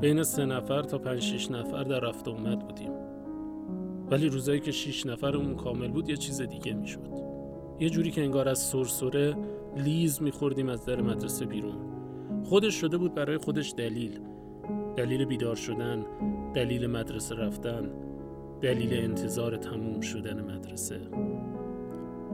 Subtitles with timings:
[0.00, 2.90] بین سه نفر تا پنج شیش نفر در رفت اومد بودیم.
[4.10, 7.30] ولی روزایی که شیش نفرمون کامل بود یه چیز دیگه می‌شد.
[7.80, 9.36] یه جوری که انگار از سرسره
[9.76, 11.76] لیز میخوردیم از در مدرسه بیرون.
[12.44, 14.20] خودش شده بود برای خودش دلیل.
[14.96, 16.04] دلیل بیدار شدن
[16.54, 17.90] دلیل مدرسه رفتن
[18.60, 21.00] دلیل انتظار تموم شدن مدرسه.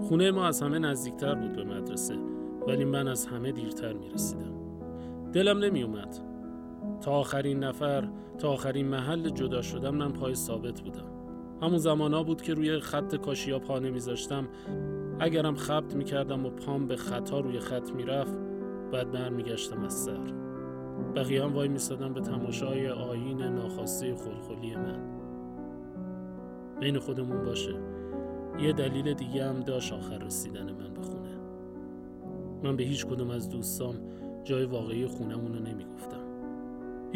[0.09, 2.15] خونه ما از همه نزدیکتر بود به مدرسه
[2.67, 4.53] ولی من از همه دیرتر می رسیدم
[5.33, 6.26] دلم نمی اومد
[7.01, 11.07] تا آخرین نفر تا آخرین محل جدا شدم من پای ثابت بودم.
[11.63, 14.49] همون زمانا بود که روی خط کاشیا پا نمیذاشتم.
[15.21, 18.39] اگرم خبت می‌کردم و پام به خطا روی خط می‌رفت
[18.93, 20.33] بعد برمیگشتم از سر.
[21.17, 24.99] بقیه هم وای میستادم به تماشای آین ناخواسته خلخلی من.
[26.81, 27.75] بین خودمون باشه.
[28.61, 31.37] یه دلیل دیگه هم داشت آخر رسیدن من به خونه.
[32.65, 33.95] من به هیچ کدوم از دوستام
[34.45, 36.26] جای واقعی خونمون رو نمی‌گفتم.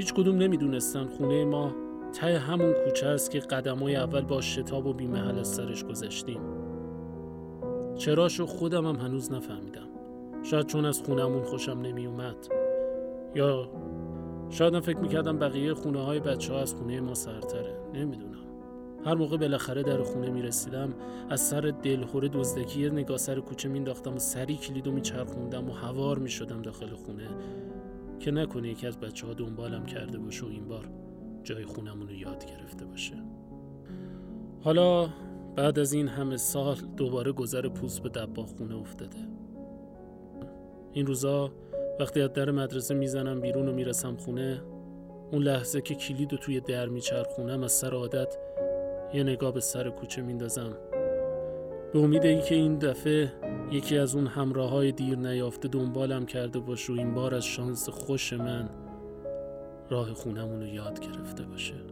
[0.00, 1.72] هیچ کدوم نمی‌دونستن خونه ما
[2.12, 6.40] ته همون کوچه است که قدمای اول با شتاب و بیمحل از سرش گذشتیم.
[7.96, 9.88] چراشو خودم هم هنوز نفهمیدم.
[10.42, 12.36] شاید چون از خونمون خوشم نمی اومد
[13.34, 13.70] یا
[14.50, 18.44] شاید فکر می‌کردم بقیه خونه های بچه ها از خونه ما سرتره نمی‌دونم.
[19.04, 20.94] هر موقع بالاخره در خونه می‌رسیدم
[21.30, 26.18] از سر دلخوره دزدکی یه نگاه سر کوچه مینداختم و سری کلیدو میچرخوندم و هوار
[26.18, 27.28] می‌شدم داخل خونه.
[28.20, 30.88] که نکنه یکی از بچه ها دنبالم کرده باشه و این بار
[31.42, 33.14] جای خونمون رو یاد گرفته باشه.
[34.60, 35.08] حالا
[35.56, 39.18] بعد از این همه سال دوباره گذر پوست به دبا خونه افتاده.
[40.92, 41.52] این روزا
[42.00, 44.62] وقتی از در مدرسه می‌زنم بیرون و می‌رسم خونه
[45.32, 48.36] اون لحظه که کلید و توی در میچرخونم از سر عادت
[49.14, 50.76] یه نگاه به سر کوچه میندازم.
[51.92, 53.32] به امید اینکه این دفعه
[53.70, 57.88] یکی از اون همراه های دیر نیافته دنبالم کرده باشه و این بار از شانس
[57.88, 58.70] خوش من
[59.90, 61.86] راه خونمون رو یاد گرفته باشه.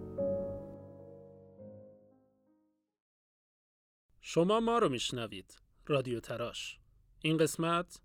[4.20, 6.78] شما ما رو میشنوید رادیو تراش.
[7.20, 8.00] این قسمت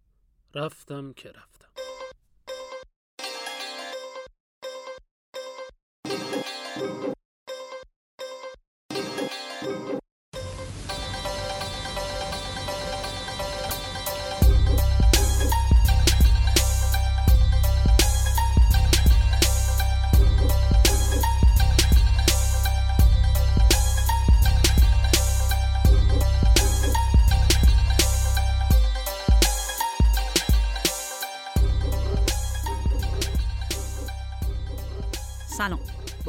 [0.56, 1.74] رفتم که رفتم.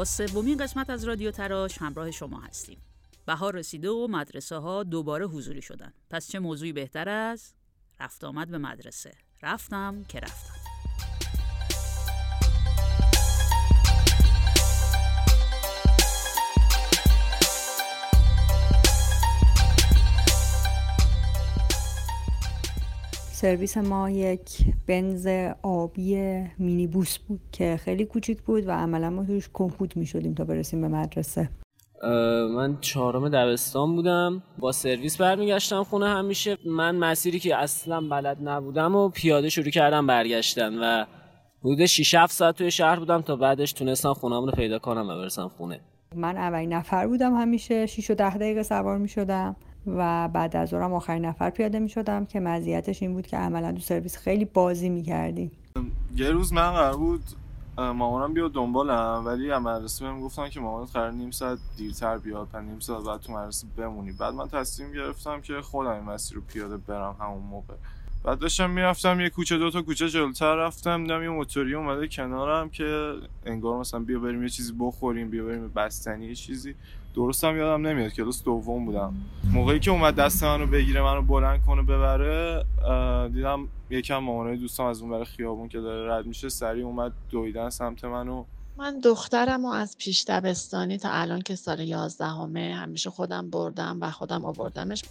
[0.04, 2.78] سومین قسمت از رادیو تراش همراه شما هستیم.
[3.26, 5.92] بهار رسیده و مدرسه ها دوباره حضوری شدن.
[6.10, 7.52] پس چه موضوعی بهتر از
[8.00, 10.53] رفت آمد به مدرسه؟ رفتم که رفتم.
[23.44, 25.28] سرویس ما یک بنز
[25.62, 26.16] آبی
[26.58, 30.44] مینی بوس بود که خیلی کوچیک بود و عملا ما توش کمپوت می شدیم تا
[30.44, 31.48] برسیم به مدرسه.
[32.56, 34.42] من چهارم دبستان بودم.
[34.58, 36.56] با سرویس برمیگشتم خونه همیشه.
[36.66, 41.04] من مسیری که اصلا بلد نبودم و پیاده شروع کردم برگشتن و
[41.60, 45.16] حدود 6 7 ساعت توی شهر بودم تا بعدش تونستم خونه‌مون رو پیدا کنم و
[45.16, 45.80] برسم خونه.
[46.16, 47.86] من اولین نفر بودم همیشه.
[47.86, 49.56] 6 و 10 دقیقه سوار می شدم
[49.86, 53.72] و بعد از اونم آخرین نفر پیاده می شدم که مزیتش این بود که عملا
[53.72, 55.50] تو سرویس خیلی بازی می کردیم
[56.16, 57.22] یه روز من قرار بود
[57.78, 62.48] مامانم بیاد دنبالم ولی از مدرسه بهم گفتن که مامانت قرار نیم ساعت دیرتر بیاد
[62.48, 64.12] پس نیم ساعت بعد تو مدرسه بمونی.
[64.12, 67.74] بعد من تصمیم گرفتم که خودم این مسیر رو پیاده برم همون موقع.
[68.24, 72.70] بعد داشتم می‌رفتم یه کوچه دو تا کوچه جلوتر رفتم دیدم یه موتوری اومده کنارم
[72.70, 73.12] که
[73.46, 76.74] انگار مثلا بیا بریم یه چیزی بخوریم بیا بریم بستنی یه چیزی.
[77.14, 79.14] درستم یادم نمیاد کلاس دوم بودم.
[79.52, 82.64] موقعی که اومد دست منو بگیره منو بلند کنه ببره
[83.28, 87.70] دیدم یکم مامانای دوستم از اون برای خیابون که داره رد میشه سریع اومد دویدن
[87.70, 88.44] سمت منو.
[88.76, 94.10] من دخترم و از پیش دبستانی تا الان که سال یازدهمه همیشه خودم بردم و
[94.10, 95.04] خودم آوردمش.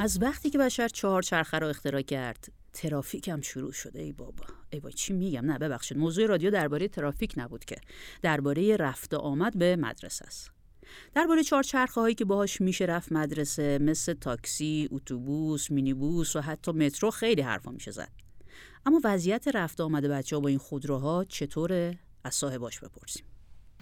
[0.00, 4.00] از وقتی که بشر چهار چرخه را اختراع کرد ترافیک هم شروع شده.
[4.00, 4.44] ای بابا.
[4.70, 5.98] ای بابا چی میگم؟ نه ببخشید.
[5.98, 7.76] موضوع رادیو درباره ترافیک نبود که.
[8.22, 10.50] درباره رفت آمد به مدرسه است.
[11.14, 16.72] درباره چهار چرخه هایی که باهاش میشه رفت مدرسه مثل تاکسی، اتوبوس، مینیبوس و حتی
[16.72, 18.10] مترو خیلی حرفا میشه زد.
[18.86, 23.24] اما وضعیت رفت آمد بچه ها با این خودروها چطوره؟ از صاحباش بپرسیم.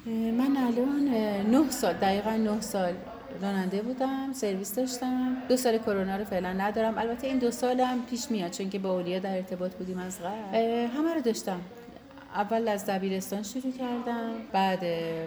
[0.06, 1.08] من الان
[1.50, 2.94] نه سال دقیقا نه سال.
[3.42, 5.36] راننده بودم سرویس داشتم.
[5.48, 6.98] دو سال کرونا رو فعلا ندارم.
[6.98, 10.56] البته این دو سالم پیش میاد چون که با اولیا در ارتباط بودیم از قبل.
[10.96, 11.60] همه رو داشتم.
[12.34, 14.84] اول از دبیرستان شروع کردم بعد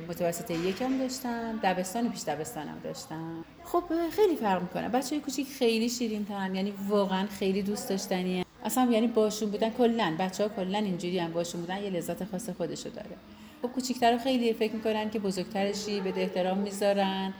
[0.09, 3.45] متوسطه یکم داشتم دبستان پیش دبستانم داشتم.
[3.63, 4.89] خب خیلی فرق می‌کنه.
[4.89, 8.45] بچه های کوچیک خیلی شیرین ترن یعنی واقعا خیلی دوست داشتنیه.
[8.65, 12.50] اصلا یعنی باشون بودن کلا بچه ها کلا اینجوری هم باشون بودن یه لذت خاص
[12.50, 13.15] خودشو داره.
[13.61, 17.33] خب کوچیکتر خیلی فکر می‌کنن که بزرگترشی به احترام می‌ذارن.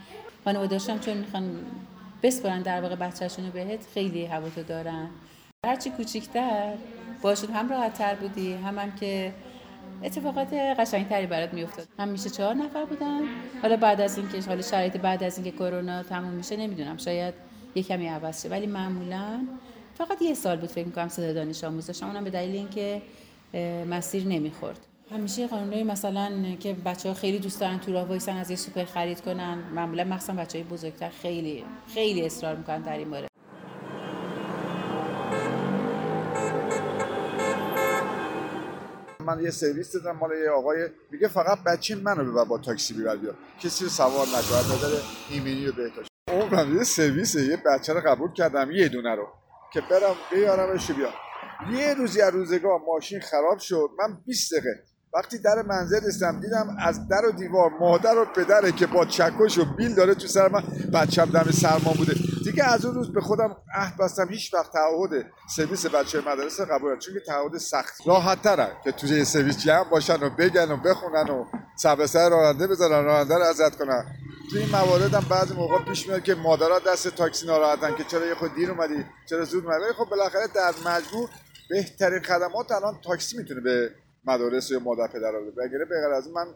[0.44, 1.50] خانواده‌هاشون چون می‌خوان
[2.22, 5.10] بسپرن در واقع بچه‌شون رو بهت خیلی هواتو دارن.
[5.66, 6.72] هرچی کوچیکتر
[7.22, 9.32] باشون هم راحت تر بودی هم, هم که
[10.04, 11.86] اتفاقات قشنگتری برات میافتاد.
[11.98, 13.20] هم چهار نفر بودن.
[13.62, 17.34] حالا بعد از اینکه حالا شرایط بعد از اینکه کرونا تموم میشه نمی‌دونم شاید
[17.74, 18.48] یه کمی عوض شه.
[18.48, 19.46] ولی معمولا
[19.98, 23.02] فقط یه سال بود فکر می‌کنم صدا دانش آموز داشتم اونم به دلیل اینکه
[23.90, 24.86] مسیر نمی‌خورد.
[25.10, 28.84] همیشه قانونی مثلا که بچه ها خیلی دوست دارن تو راه وایسن از یه سوپر
[28.84, 31.64] خرید کنن معمولا مخصوصا بچه های بزرگتر خیلی
[31.94, 33.28] خیلی اصرار می‌کنن در این مورد
[39.20, 43.16] من یه سرویس دادم مال یه آقای میگه فقط بچه منو ببر با تاکسی بیبر
[43.16, 43.34] بیا.
[43.60, 44.96] کسی رو سوار نکنه نظر
[45.30, 46.06] ایمنی رو بهتاش.
[46.28, 49.28] عمرم یه سرویس یه بچه رو قبول کردم یه دونه رو.
[49.72, 51.10] که برم بیارمش بیا.
[51.72, 56.76] یه روزی از روزگاه ماشین خراب شد من 20 دقیقه وقتی در منزل رسیدم دیدم
[56.78, 60.48] از در و دیوار مادر و پدره که با چکش و بیل داره تو سر
[60.48, 60.62] من
[60.94, 62.14] بچم دم سرما بوده.
[62.44, 65.26] دیگه از اون روز به خودم عهد بستم هیچ وقت تعهد
[65.56, 68.06] سرویس بچه مدرسه قبول چون که تعهد سخت.
[68.06, 71.44] راحت تره که توی سرویس جمع باشن و بگن و بخونن و
[72.06, 74.04] سر راننده بذارن راننده رو ازت کنن.
[74.50, 78.26] تو این موارد هم بعضی موقع پیش میاد که مادرها دست تاکسی ناراحتن که چرا
[78.26, 79.92] یه خود دیر اومدی چرا زود اومدی.
[79.98, 81.28] خب بالاخره در مجموع
[81.70, 83.90] بهترین خدمات الان تاکسی می‌تونه به
[84.24, 85.84] مدارس یا مادر پدر رو بگیره.
[85.84, 86.46] به از من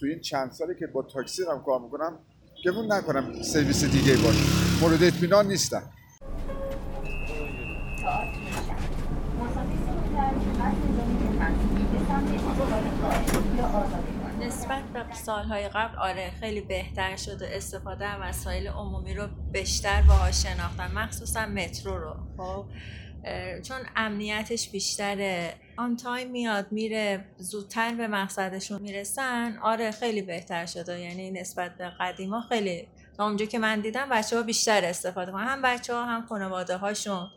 [0.00, 2.18] تو این چند سالی که با تاکسی هم کار می‌کنم
[2.64, 4.44] گمون نکنم سرویس دیگه باشه.
[4.80, 5.82] مورد اطمینان نیستم.
[14.40, 20.42] نسبت به سالهای قبل آره خیلی بهتر شده استفاده از وسایل عمومی رو بیشتر باهاش
[20.42, 22.14] شناختن مخصوصا مترو رو.
[22.36, 22.64] خب
[23.62, 25.54] چون امنیتش بیشتره.
[25.76, 29.58] on time میاد میره زودتر به مقصدشون می‌رسن.
[29.62, 34.36] آره خیلی بهتر شده یعنی نسبت به قدیما خیلی تا اونجا که من دیدم بچه
[34.36, 37.28] ها بیشتر استفاده کنن هم بچه ها هم خانواده هاشون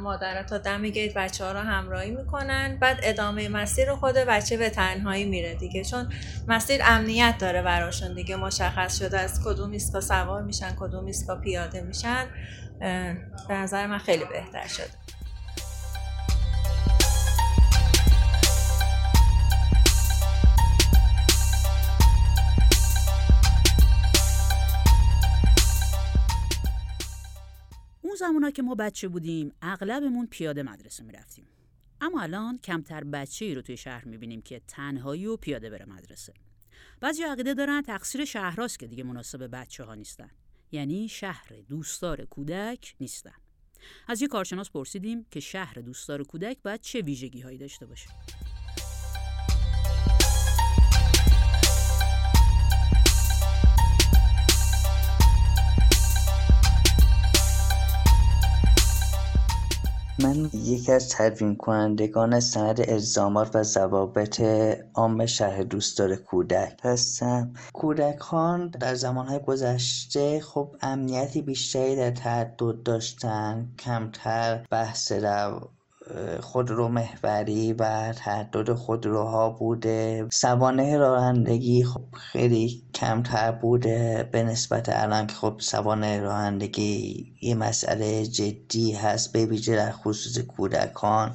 [0.00, 2.78] مادرها تا دم گیت بچه ها رو همراهی می‌کنن.
[2.80, 5.84] بعد ادامه مسیر خود بچه به تنهایی میره دیگه.
[5.84, 6.12] چون
[6.48, 8.36] مسیر امنیت داره براشون دیگه.
[8.36, 12.26] مشخص شده از کدوم ایستگاه سوار میشن کدوم ایستگاه پیاده میشن.
[13.48, 14.90] به نظر من خیلی بهتر شده.
[28.22, 31.46] زمونا که ما بچه بودیم اغلبمون پیاده مدرسه می‌رفتیم.
[32.00, 36.34] اما الان کمتر بچه ای رو توی شهر می‌بینیم که تنهایی و پیاده بره مدرسه.
[37.00, 40.30] بعضی عقیده دارن تقصیر شهراست که دیگه مناسب بچه ها نیستن.
[40.72, 43.34] یعنی شهر دوستدار کودک نیستن.
[44.08, 48.08] از یه کارشناس پرسیدیم که شهر دوستدار کودک باید چه ویژگی هایی داشته باشه.
[60.18, 64.40] من یکی از تدوین کنندگان سند الزامات و ضوابط
[64.94, 67.54] عام شهر دوستدار کودک هستم.
[67.72, 75.81] کودکان در زمانهای گذشته خب امنیتی بیشتری در تعدد داشتن کمتر بحث خودرو
[76.90, 80.26] محوری و تعدد خودروها بوده.
[80.32, 88.26] سوانه رانندگی خب خیلی کمتر بوده به نسبت الان که خب سوانه رانندگی یه مسئله
[88.26, 91.34] جدی هست به ویژه در خصوص کودکان.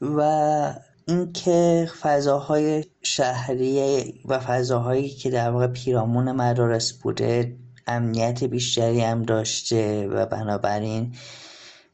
[0.00, 0.74] و
[1.08, 10.08] اینکه فضاهای شهری و فضاهایی که در واقع پیرامون مدارس بوده امنیت بیشتری هم داشته
[10.08, 11.14] و بنابراین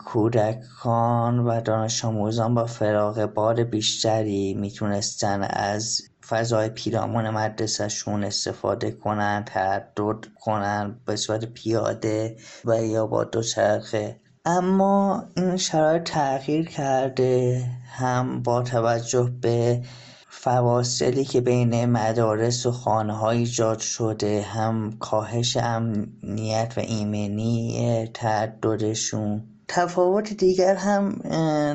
[0.06, 9.44] کودکان و دانش آموزان با فراغ بار بیشتری می‌تونستن از فضای پیرامون مدرسهشون استفاده کنن
[9.46, 18.42] تردد کنن به صورت پیاده و یا با دوچرخه اما این شرایط تغییر کرده هم
[18.42, 19.82] با توجه به
[20.28, 29.55] فواصلی که بین مدارس و خانه های ایجاد شده هم کاهش امنیت و ایمنی تعددشون.
[29.68, 31.18] تفاوت دیگر هم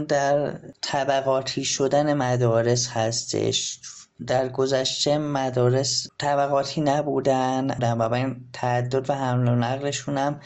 [0.03, 3.79] در طبقاتی شدن مدارس هستش.
[4.27, 10.39] در گذشته مدارس طبقاتی نبودن و این تعدد و حمل و نقلشون هم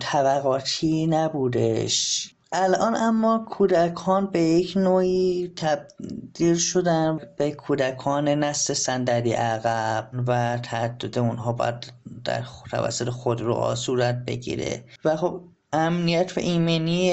[0.00, 2.30] طبقاتی نبودش.
[2.52, 11.18] الان اما کودکان به یک نوعی تبدیل شدن به کودکان نسل صندلی عقب و تعدد
[11.18, 11.92] اونها باید
[12.24, 14.84] در توسط خود رو صورت بگیره.
[15.04, 15.40] و خب
[15.74, 17.12] امنیت و ایمنی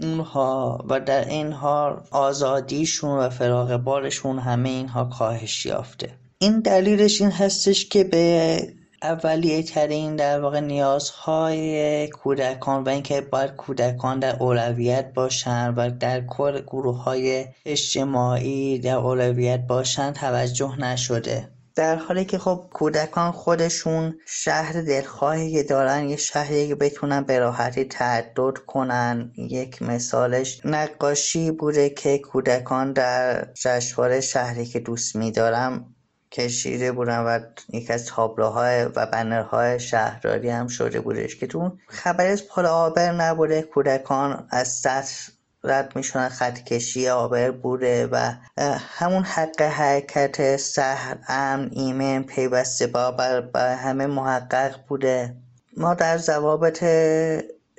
[0.00, 6.10] اونها و در این حال آزادیشون و فراغ بالشون همه اینها کاهش یافته.
[6.38, 8.56] این دلیلش این هستش که به
[9.02, 16.20] اولیه ترین در واقع نیازهای کودکان و اینکه باید کودکان در اولویت باشن و در
[16.26, 21.51] کل گروه های اجتماعی در اولویت باشن توجه نشده.
[21.74, 27.38] در حالی که خب کودکان خودشون شهر دلخواهی که دارن یه شهری که بتونن به
[27.38, 29.32] راحتی تعدد کنن.
[29.36, 35.94] یک مثالش نقاشی بوده که کودکان در جشنواره شهری که دوست میدارم
[36.32, 37.40] کشیده بودن و
[37.72, 43.12] یکی از تابلوهای و بنرهای شهرداری هم شده بودش که تو خبری از پل آبر
[43.12, 43.62] نبوده.
[43.62, 45.31] کودکان از سطح
[45.64, 48.32] رد میشونن خط کشی آبر بوده و
[48.78, 55.36] همون حق حرکت سهر امن ایمن پیوسته بابر و همه محقق بوده.
[55.76, 56.84] ما در ضوابط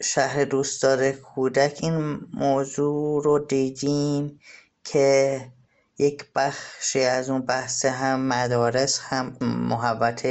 [0.03, 4.39] شهر دوستدار کودک این موضوع رو دیدیم
[4.83, 5.41] که
[6.03, 10.27] یک بخشی از اون بحث هم مدارس هم محوت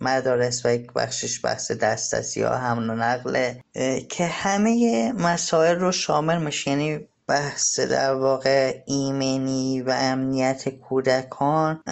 [0.00, 3.64] مدارس و یک بخشش بحث دسترسی ها هم نقله
[4.08, 6.70] که همه مسائل رو شامل میشه.
[6.70, 11.82] یعنی بحث در واقع ایمنی و امنیت کودکان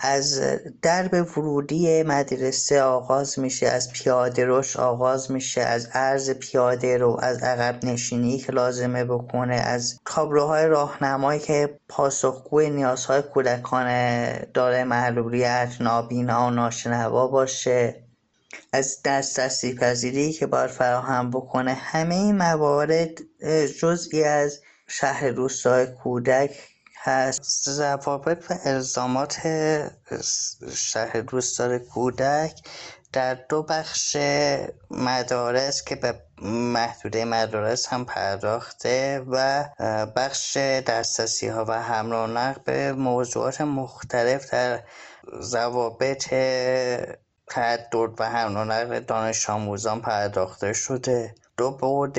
[0.00, 0.40] از
[0.82, 7.42] درب ورودی مدرسه آغاز میشه از پیاده روش آغاز میشه از عرض پیاده رو از
[7.42, 13.86] عقب نشینی که لازمه بکنه از تابلوهای راهنمایی که پاسخگوی نیازهای کودکان
[14.38, 18.02] داره معلولیت نابینا و ناشنوا باشه.
[18.72, 21.74] از دسترسی پذیری که باید فراهم بکنه.
[21.74, 23.10] همه این موارد
[23.80, 24.60] جزئی از
[24.94, 26.50] شهر روستای کودک
[26.96, 27.70] هست.
[27.70, 29.38] ضوابط و الزامات
[30.74, 32.60] شهر روستای کودک
[33.12, 34.16] در دو بخش
[34.90, 39.64] مدارس که به محدوده مدارس هم پرداخته و
[40.16, 44.82] بخش دسترسی ها و حمل و به موضوعات مختلف در
[45.40, 46.28] ضوابط
[47.50, 51.34] تعدد و حمل و نقل دانش آموزان پرداخته شده.
[51.62, 52.18] دو بعد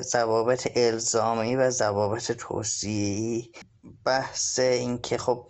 [0.00, 3.50] ضوابط الزامی و ضوابط توصیه‌ای.
[4.04, 5.46] بحث اینکه خب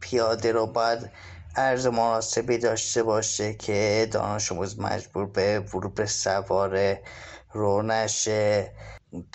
[0.00, 1.10] پیاده رو باید
[1.56, 7.02] عرض مناسبی داشته باشه که دانش آموز مجبور به ورود به سواره
[7.52, 8.72] رو نشه.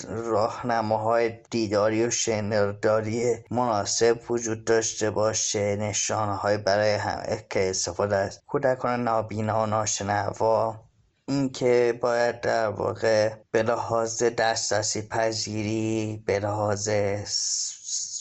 [0.08, 5.76] راهنماهای دیداری و شنرداری مناسب وجود داشته باشه.
[5.76, 10.87] نشانه های برای همه که استفاده از کودکان نابینا و ناشنوا.
[11.30, 16.90] اینکه باید در واقع به لحاظ دسترسی پذیری به لحاظ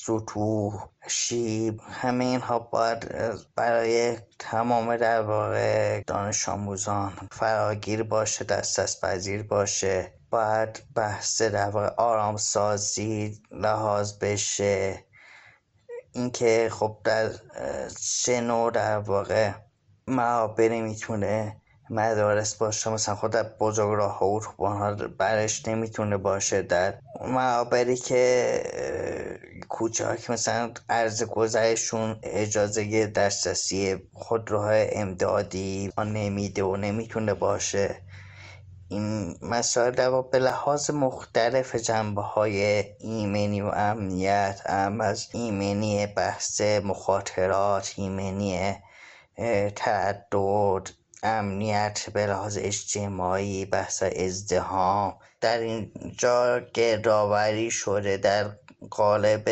[0.07, 3.15] سطوح شیب همه اینها باید
[3.57, 10.13] برای تمام در واقع دانش آموزان فراگیر باشه دسترس پذیر باشه.
[10.31, 15.05] باید بحث در واقع آرامسازی لحاظ بشه.
[16.13, 17.31] اینکه خب در
[18.25, 19.53] چه نوع در واقع
[20.07, 26.63] معابری می‌تونه مدارس باشه مثلا خود در بزرگ راه ها برش نمی‌تونه باشه.
[26.63, 38.03] در معابری که کوچاک مثلا عرض گذرشون اجازه دسترسی خودروهای امدادی نمیده و نمی‌تونه باشه.
[38.89, 46.61] این مسائل در به لحاظ مختلف جنبه های ایمنی و امنیت هم از ایمنی بحث
[46.61, 48.77] مخاطرات ایمنی
[49.77, 50.35] تعدد
[51.27, 58.51] امنیت به لحاظ اجتماعی بحث ازدهام در اینجا گردآوری شده در
[58.91, 59.49] قالب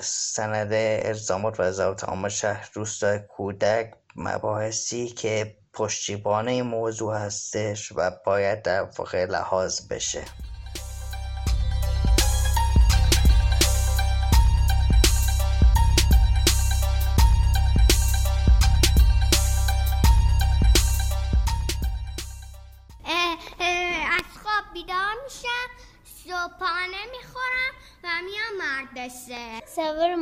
[0.00, 8.10] سند الزامات و ضابط عامه شهر روستای کودک مباحثی که پشتیبان این موضوع هستش و
[8.24, 10.24] باید در واقع لحاظ بشه.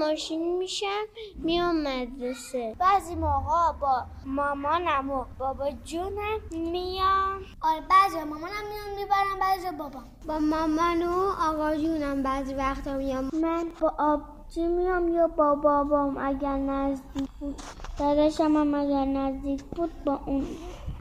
[0.09, 1.05] ماشین میشم
[1.39, 2.77] میام مدرسه.
[2.79, 7.41] بعضی موقع با مامانم و بابا جونم میام.
[7.61, 10.01] آره بعضی مامانم میام می‌برم بعضی بابا.
[10.29, 13.31] با مامان و آقا جونم بعضی وقتا میام.
[13.43, 14.21] من با آب
[14.55, 17.57] چی میام یا با بابام؟ اگر نزدیک بود.
[17.99, 20.47] داداشم هم اگر نزدیک بود با اون.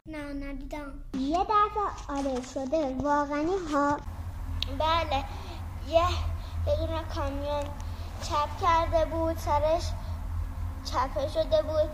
[0.06, 0.92] نه ندیدم.
[1.18, 2.96] یه دفعه آره شده.
[3.02, 3.96] واقعا ها.
[4.78, 5.24] بله.
[5.86, 6.04] یه
[6.86, 7.64] دونه کامیون.
[8.22, 9.82] چپ کرده بود سرش
[10.84, 11.90] چپه شده بود.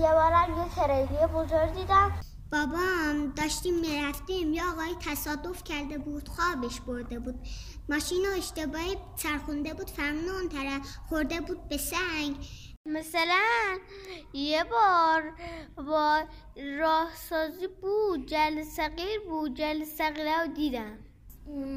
[0.00, 2.12] یه بارم یه تریلی بزرگ دیدم.
[2.52, 4.52] بابام داشتیم می‌رفتیم.
[4.52, 7.34] یا آقای تصادف کرده بود خوابش برده بود.
[7.88, 10.80] ماشین رو اشتباهی چرخونده بود فرمون اون طرف.
[11.08, 12.36] خورده بود به سنگ.
[12.86, 13.78] مثلا
[14.32, 15.32] یه بار
[15.76, 16.22] با
[16.78, 19.54] راهسازی بود جل صغیر بود.
[19.54, 20.98] جل صغیره رو دیدم.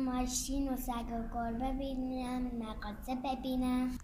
[0.06, 3.98] ماشین و سگ و گربه ببینم مغازه ببینم.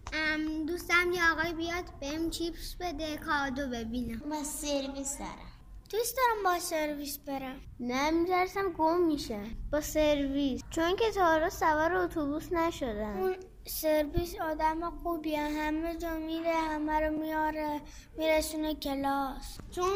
[0.68, 4.20] دوستم یه آقای بیاد بهم چیپس بده کادو ببینم.
[4.20, 5.52] با سرویس دارم.
[5.90, 7.56] دوست دارم با سرویس برم.
[7.80, 9.40] نه میترسم گم میشه.
[9.72, 10.62] با سرویس.
[10.70, 13.18] چون که تا حالا سوار اتوبوس نشدم.
[13.18, 15.40] اون سرویس آدم خوبیه.
[15.40, 17.82] همه جا میره همه رو میاره
[18.18, 19.58] میرسونه کلاس.
[19.72, 19.90] چون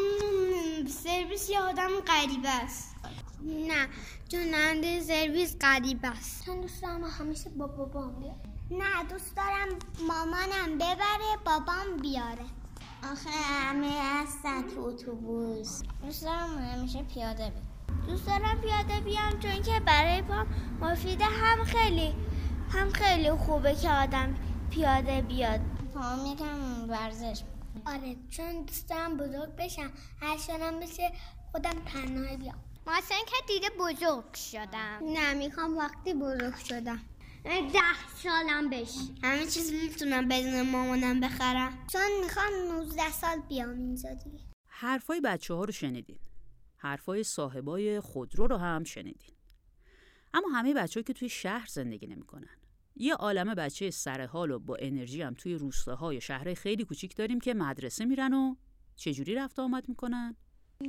[0.88, 2.91] سرویس یه آدم غریبه است.
[3.44, 3.88] نه
[4.30, 6.46] چون سرویس غریبه است.
[6.46, 8.36] چون دوست دارم همیشه با بابام بیاره
[8.72, 9.68] نه دوست دارم
[10.08, 12.46] مامانم ببره بابام بیاره.
[13.12, 15.82] آخه همه هستن تو اتوبوس.
[16.06, 20.48] دوست دارم همیشه پیاده بیام دوست دارم پیاده بیام چون که برای پام
[20.82, 22.16] مفیده هم خیلی
[22.70, 24.36] هم خیلی خوبه که آدم
[24.70, 25.60] پیاده بیاد.
[25.94, 27.42] پام یکم ورزش.
[27.86, 29.92] آره چون دوست دارم بزرگ بشم.
[30.22, 31.12] هر شدم بشه
[31.52, 32.56] خودم تنهایی بیام.
[32.88, 35.00] مثلا که دیده بزرگ شدم.
[35.02, 37.00] نه می‌خوام وقتی بزرگ شدم.
[37.44, 39.16] ده سالم بشی.
[39.24, 41.88] همه چیز می‌تونم بدون مامانم بخرم.
[41.92, 44.40] چون می‌خوام 19 سال بیام اینجا دیگه.
[44.68, 46.20] حرفای بچه ها رو شنیدین.
[46.78, 49.36] حرفای صاحبای خودرو رو هم شنیدین.
[50.34, 52.58] اما همه بچه که توی شهر زندگی نمی‌کنن.
[52.96, 57.54] یه عالم بچه سرحال و با انرژی هم توی روستاهای شهر خیلی کوچیک داریم که
[57.54, 58.56] مدرسه میرن و
[58.96, 60.36] چجوری رفت آمد می‌کنن؟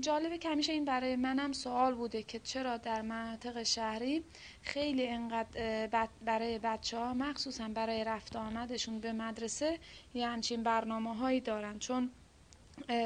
[0.01, 4.25] جالبه که همیشه این برای منم سوال بوده که چرا در مناطق شهری
[4.63, 5.89] خیلی انقدر
[6.25, 9.79] برای بچه ها مخصوصا برای رفت آمدشون به مدرسه
[10.15, 11.79] یه همچین برنامه هایی دارن.
[11.79, 12.11] چون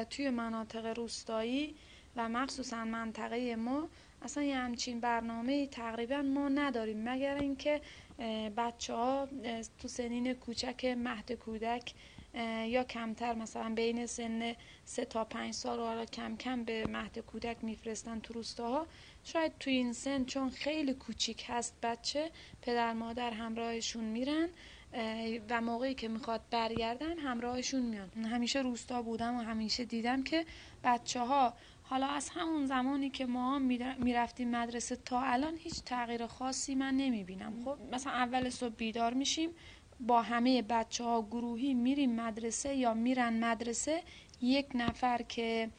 [0.09, 1.75] توی مناطق روستایی
[2.15, 3.89] و مخصوصا منطقه ما
[4.21, 7.09] اصلا یه همچین برنامه تقریبا ما نداریم.
[7.09, 7.81] مگر اینکه
[8.57, 9.27] بچه ها
[9.79, 11.93] تو سنین کوچک مهد کودک
[12.67, 17.19] یا کمتر مثلا بین سن سه تا پنج سال و حالا کم کم به مهد
[17.19, 18.87] کودک میفرستن تو روستاها.
[19.23, 24.49] شاید تو این سن چون خیلی کوچیک هست بچه پدر مادر همراهشون میرن
[25.49, 28.09] و موقعی که می‌خواد برگردن همراهشون میان.
[28.09, 30.45] همیشه روستا بودم و همیشه دیدم که
[30.83, 33.59] بچه ها حالا از همون زمانی که ما
[33.99, 37.61] می‌رفتیم مدرسه تا الان هیچ تغییر خاصی من نمی‌بینم.
[37.65, 39.49] خب مثلا اول صبح بیدار میشیم
[39.99, 44.03] با همه بچه ها گروهی میریم مدرسه یا میرن مدرسه
[44.41, 45.69] یک نفر که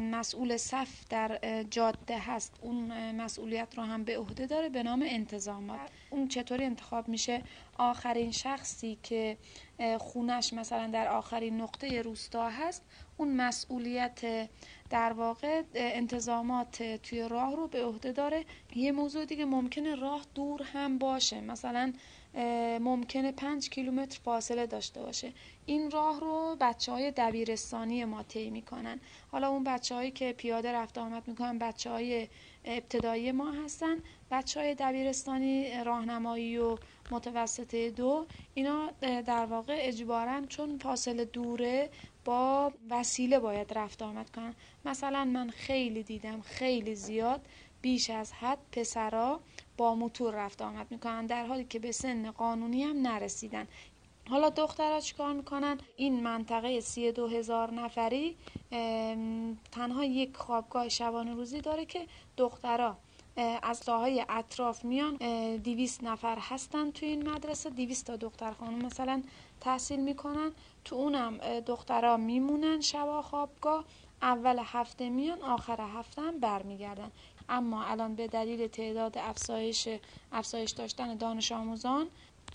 [0.00, 5.80] مسئول صف در جاده هست اون مسئولیت رو هم به عهده داره به نام انتظامات.
[6.10, 7.42] اون چطوری انتخاب میشه؟
[7.78, 9.36] آخرین شخصی که
[9.98, 12.84] خونش مثلا در آخرین نقطه روستا هست
[13.16, 14.48] اون مسئولیت
[14.90, 18.44] در واقع انتظامات توی راه رو به عهده داره.
[18.74, 21.40] یه موضوع دیگه ممکنه راه دور هم باشه.
[21.40, 21.92] مثلا
[22.80, 25.32] ممکنه پنج کیلومتر فاصله داشته باشه.
[25.66, 29.00] این راه رو بچه های دبیرستانی ما طی می‌کنن.
[29.32, 32.28] حالا اون بچه هایی که پیاده رفت آمد می‌کنن بچه های
[32.64, 33.96] ابتدایی ما هستن.
[34.30, 36.78] بچه های دبیرستانی راهنمایی و
[37.10, 41.90] متوسطه دو اینا در واقع اجبارن چون فاصله دوره
[42.24, 44.54] با وسیله باید رفت آمد کنن.
[44.84, 47.46] مثلا من خیلی دیدم خیلی زیاد
[47.82, 49.40] بیش از حد پسرا
[49.80, 51.26] با موتور رفت آمد می‌کنن.
[51.26, 53.66] در حالی که به سن قانونی هم نرسیدن.
[54.30, 58.36] حالا دخترها چیکار می‌کنن؟ این منطقه سی دو هزار نفری
[59.72, 62.96] تنها یک خوابگاه شبانه روزی داره که دخترها
[63.62, 65.16] از ساهای اطراف میان
[65.56, 67.70] دیویست نفر هستن تو این مدرسه.
[67.70, 69.22] دیویست تا دختر خانم مثلا
[69.60, 70.52] تحصیل می‌کنن.
[70.84, 73.84] تو اونم دخترها میمونن شبا خوابگاه.
[74.22, 77.10] اول هفته میان آخر هفته هم برمیگردن.
[77.50, 79.88] اما الان به دلیل تعداد افزایش
[80.32, 82.06] افزایش داشتن دانش آموزان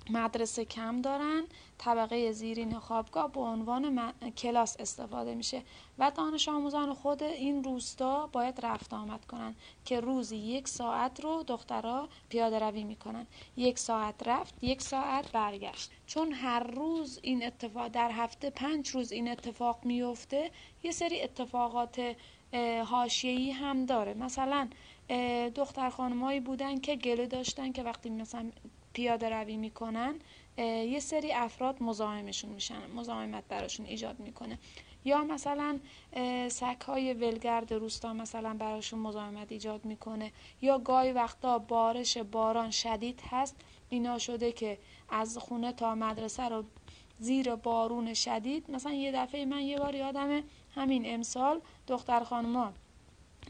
[0.10, 1.44] مدرسه کم دارن.
[1.78, 5.62] طبقه زیرین خوابگاه به عنوان کلاس استفاده میشه
[6.00, 9.56] و دانش آموزان خود این روستا باید رفت آمد کنن
[9.86, 13.28] که روزی یک ساعت رو دخترها پیاده روی می‌کنن.
[13.58, 15.92] یک ساعت رفت یک ساعت برگشت.
[16.08, 20.52] چون هر روز این اتفاق در هفته پنج روز این اتفاق میفته
[20.84, 22.16] یه سری اتفاقات
[22.86, 24.14] حاشیه‌ای هم داره.
[24.14, 24.68] مثلا
[25.56, 28.52] دختر خانمایی بودن که گله داشتن که وقتی مثلا
[28.94, 30.16] پیاده روی می‌کنن
[30.58, 34.60] یه سری افراد مزاحمشون میشن مزاحمت براشون ایجاد می‌کنه.
[35.06, 35.80] یا مثلا
[36.50, 40.32] سک های ولگرد روستا مثلا براشون مزاحمت ایجاد می‌کنه.
[40.62, 43.56] یا گاهی وقتا بارش باران شدید هست.
[43.90, 44.78] اینا شده که
[45.10, 46.64] از خونه تا مدرسه رو
[47.20, 48.72] زیر بارون شدید.
[48.72, 50.44] مثلا یه دفعه من یه بار یادم
[50.76, 52.74] همین امسال دختر خانما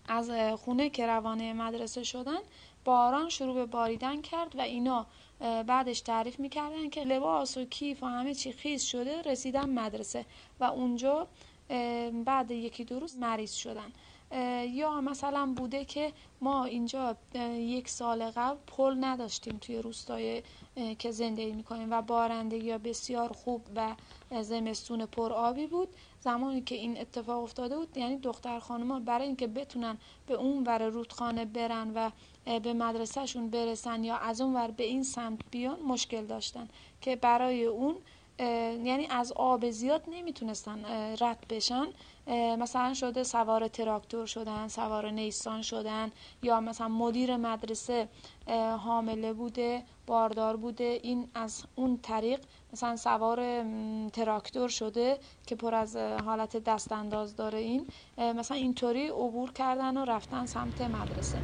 [0.08, 2.40] از خونه که روانه مدرسه شدن
[2.86, 5.06] باران شروع به باریدن کرد و اینا
[5.40, 10.26] بعدش تعریف می‌کردن که لباس و کیف و همه چی خیز شده رسیدن مدرسه
[10.60, 11.28] و اونجا
[12.26, 13.92] بعد یکی دو روز مریض شدن.
[14.72, 17.16] یا مثلا بوده که ما اینجا
[17.54, 20.44] یک سال قبل پل نداشتیم توی روستای
[21.00, 23.96] که زندگی می‌کنیم و بارندگی یا بسیار خوب و
[24.42, 25.88] زمستون پر آبی بود.
[26.20, 30.88] زمانی که این اتفاق افتاده بود یعنی دختر خانما برای اینکه بتونن به اون ور
[30.88, 32.12] رودخانه برن و
[32.60, 36.68] به مدرسهشون برسن یا از اون ور به این سمت بیان مشکل داشتن
[37.02, 37.96] که برای اون
[38.86, 40.86] یعنی از آب زیاد نمی‌تونستن
[41.20, 41.88] رد بشن.
[42.28, 46.12] مثلا شده سوار تراکتور شدن سوار نیسان شدن
[46.44, 48.10] یا مثلا مدیر مدرسه
[48.78, 52.40] حامله بوده باردار بوده این از اون طریق
[52.74, 53.66] مثلا سوار
[54.10, 57.88] تراکتور شده که پر از حالت دست انداز داره این.
[58.18, 61.42] مثلا اینطوری عبور کردن و رفتن سمت مدرسه.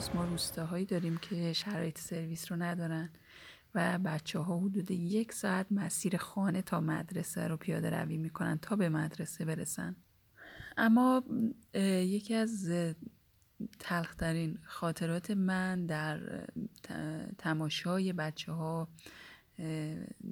[0.00, 3.10] هنوز ما روستاهایی داریم که شرایط سرویس رو ندارن
[3.74, 8.76] و بچه ها حدود یک ساعت مسیر خانه تا مدرسه رو پیاده روی می‌کنن تا
[8.76, 9.96] به مدرسه برسن.
[10.76, 11.24] اما
[11.74, 12.72] یکی از
[13.78, 16.46] تلخترین خاطرات من در
[17.38, 18.88] تماشای بچه ها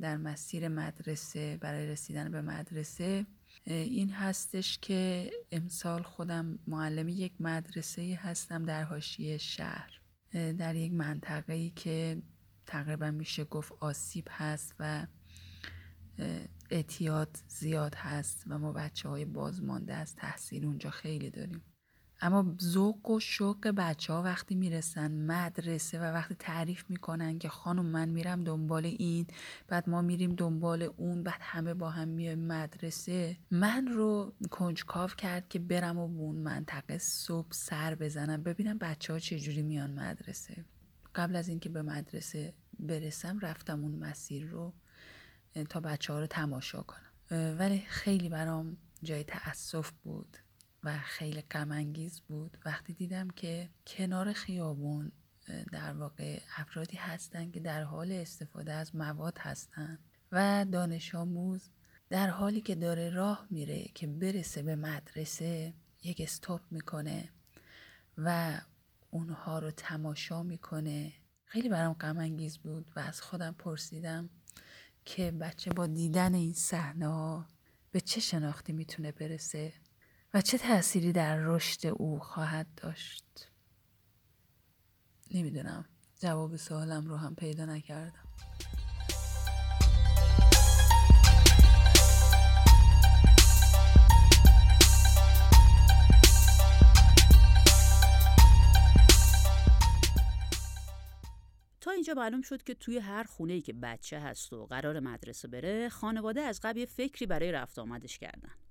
[0.00, 3.26] در مسیر مدرسه برای رسیدن به مدرسه
[3.64, 10.00] این هستش که امسال خودم معلم یک مدرسه هستم در حاشیه شهر.
[10.32, 12.22] در یک منطقه ای که
[12.66, 15.06] تقریبا میشه گفت آسیب هست و
[16.70, 21.62] اعتیاد زیاد هست و ما بچه های بازمانده از تحصیل اونجا خیلی داریم.
[22.20, 27.86] اما ذوق و شوق بچه ها وقتی می‌رسن مدرسه و وقتی تعریف می‌کنن که خانم
[27.86, 29.26] من میرم دنبال این
[29.68, 35.48] بعد ما میریم دنبال اون بعد همه با هم میایم مدرسه من رو کنجکاو کرد
[35.48, 40.64] که برم و اون منطقه صبح سر بزنم ببینم بچه ها چجوری میان مدرسه.
[41.14, 44.72] قبل از اینکه به مدرسه برسم رفتم اون مسیر رو
[45.68, 47.12] تا بچه ها رو تماشا کنم.
[47.58, 50.36] ولی خیلی برام جای تأسف بود.
[50.84, 52.58] و خیلی انگیز بود.
[52.64, 55.12] وقتی دیدم که کنار خیابون
[55.72, 59.98] در واقع افرادی هستند که در حال استفاده از مواد هستند
[60.32, 61.70] و دانش آموز
[62.10, 67.28] در حالی که داره راه میره که برسه به مدرسه یک استاپ می‌کنه
[68.18, 68.60] و
[69.10, 71.12] اونها رو تماشا می‌کنه.
[71.44, 74.30] خیلی برام غم بود و از خودم پرسیدم
[75.04, 77.44] که بچه با دیدن این صحنه
[77.90, 79.72] به چه شناختی می‌تونه برسه.
[80.34, 83.50] و چه تأثیری در رشد او خواهد داشت؟
[85.34, 85.84] نمی‌دونم.
[86.20, 88.28] جواب سوالم رو هم پیدا نکردم.
[101.80, 105.48] تا اینجا معلوم شد که توی هر خونه ای که بچه هست و قرار مدرسه
[105.48, 108.67] بره خانواده از قبل فکری برای رفت آمدش کردن.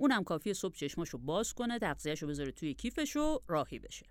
[0.00, 4.06] اونم کافیه صبح چشماشو باز کنه تغذیهشو بذاره توی کیفش و راهی بشه.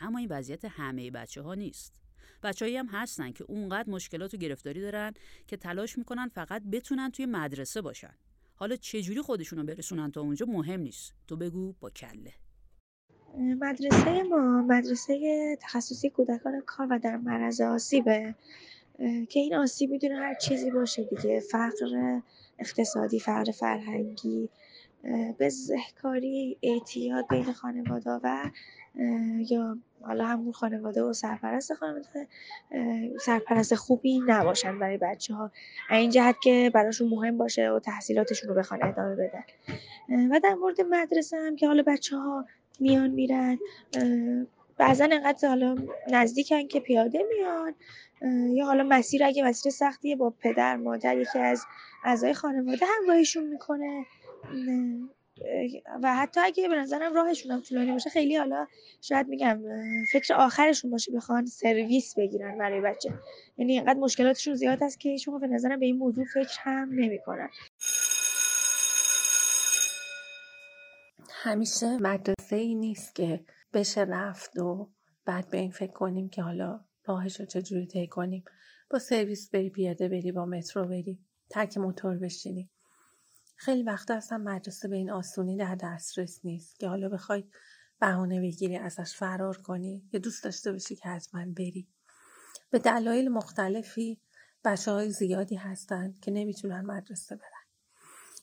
[0.00, 2.00] اما این وضعیت همه بچه ها نیست.
[2.42, 5.12] بچههایی هم هستن که اونقدر مشکلات و گرفتاری دارن
[5.46, 8.14] که تلاش می‌کنن فقط بتونن توی مدرسه باشن.
[8.54, 11.14] حالا چجوری خودشونو برسونن تا اونجا مهم نیست.
[11.26, 12.32] تو بگو با کله.
[13.38, 18.34] مدرسه ما مدرسه تخصصی کودکان کار و در معرض آسیبه
[19.28, 21.40] که این آسیب می‌تونه هر چیزی باشه دیگه.
[21.40, 22.20] فقر
[22.58, 24.48] اقتصادی فقر فرهنگی
[25.40, 28.50] بزهکاری اعتیاد بین خانواده و
[29.48, 32.28] یا حالا همون خانواده و سرپرست خانواده
[33.20, 35.50] سرپرست خوبی نباشن برای بچه ها
[35.90, 39.44] این جهت که براشون مهم باشه و تحصیلاتشون رو بخوان ادامه بدن.
[40.30, 42.44] و در مورد مدرسه هم که حالا بچه ها
[42.80, 43.58] میان میرن
[44.78, 45.76] بعضا انقدر حالا
[46.08, 47.74] نزدیکن که پیاده میان
[48.54, 51.64] یا حالا مسیر اگه مسیر سختیه با پدر مادر یکی از
[52.04, 54.06] اعضای خانواده همراهیشون می‌کنه.
[56.02, 58.66] و حتی اگه به نظرم راهشون هم طولانی باشه خیلی حالا
[59.00, 59.62] شاید میگم
[60.12, 63.12] فکر آخرشون باشه بخوان سرویس بگیرن برای بچه.
[63.58, 67.48] یعنی اینقدر مشکلاتشون زیاد است که هیچ به نظرم به این موضوع فکر هم نمی‌کنن.
[71.30, 74.90] همیشه مدرسه ای نیست که بشه رفت و
[75.24, 78.44] بعد به این فکر کنیم که حالا راهش رو چجوری طی کنیم.
[78.90, 81.18] با سرویس بری پیاده بری با مترو بری
[81.50, 82.70] ترک موتور بشینی.
[83.56, 87.44] خیلی وقت اصلا مدرسه به این آسونی در دسترس نیست که حالا بخوای
[88.00, 91.88] بهانه بگیری ازش فرار کنی یا دوست داشته باشی که حتما بری.
[92.70, 94.20] به دلایل مختلفی
[94.64, 97.55] بچه های زیادی هستن که نمی‌تونن مدرسه برن.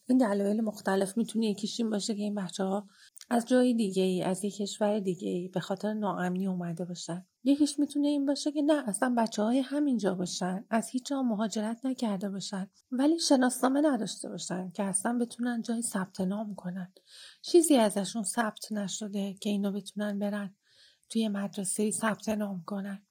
[0.07, 2.87] این دلایل مختلف می‌تونه یکیش این باشه که این بچه ها
[3.29, 7.25] از جای دیگه ای از یک کشور دیگه ای به خاطر ناامنی اومده باشن.
[7.43, 10.65] یکیش می‌تونه این باشه که نه اصلا بچه های همینجا باشن.
[10.69, 12.69] از هیچ جا مهاجرت نکرده باشن.
[12.91, 16.93] ولی شناسنامه نداشته باشن که اصلا بتونن جای ثبت نام کنن.
[17.41, 20.55] چیزی ازشون ثبت نشده که اینو بتونن برن
[21.09, 23.05] توی مدرسه ثبت نام کنن.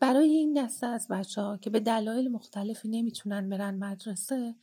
[0.00, 4.54] برای این دسته از بچه ها که به دلایل مختلفی نمی‌تونن برن مدرسه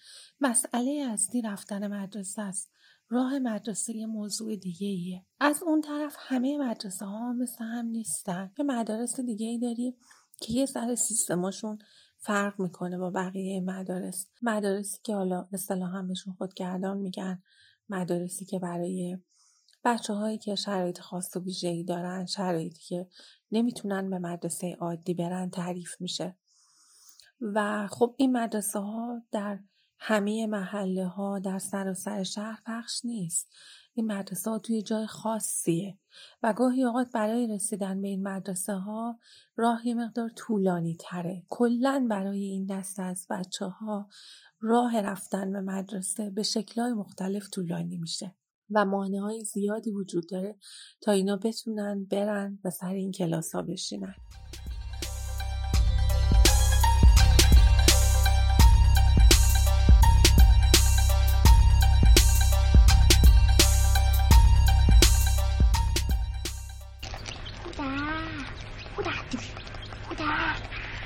[0.41, 2.71] مسئله اصلی رفتن مدرسه است.
[3.09, 5.25] راه مدرسه یه موضوع دیگه ایه.
[5.39, 8.51] از اون طرف همه مدرسه ها مثل هم نیستن.
[8.59, 9.95] یه مدارس دیگه ای داریم
[10.41, 11.77] که یه سر سیستماشون
[12.17, 14.27] فرق می‌کنه با بقیه مدارس.
[14.41, 17.43] مدارسی که حالا اصطلاحا بهشون خودگردان میگن
[17.89, 19.17] مدارسی که برای
[19.83, 23.07] بچه هایی که شرایط خاص و ویژه‌ای دارن شرایطی که
[23.51, 26.35] نمی‌تونن به مدرسه عادی برن تعریف میشه.
[27.41, 29.59] و خب این مدرسه ها در
[29.99, 33.49] همه محله ها در سر شهر پخش نیست.
[33.93, 35.97] این مدرسه ها توی جای خاصیه.
[36.43, 39.19] و گاهی اوقات برای رسیدن به این مدرسه ها
[39.55, 41.43] راه یه مقدار طولانی تره.
[41.49, 44.09] کلا برای این دست از بچه ها
[44.59, 48.35] راه رفتن به مدرسه به شکلهای مختلف طولانی میشه.
[48.73, 50.55] و مانع های زیادی وجود داره
[51.01, 54.15] تا اینا بتونن برن و سر این کلاس ها بشینن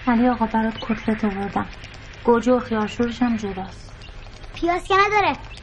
[0.08, 1.65] علی آقا برات کتلت آوردم.
[2.25, 3.91] گوجه و خیارشورش هم جداست.
[4.54, 5.54] پیاز که نداره.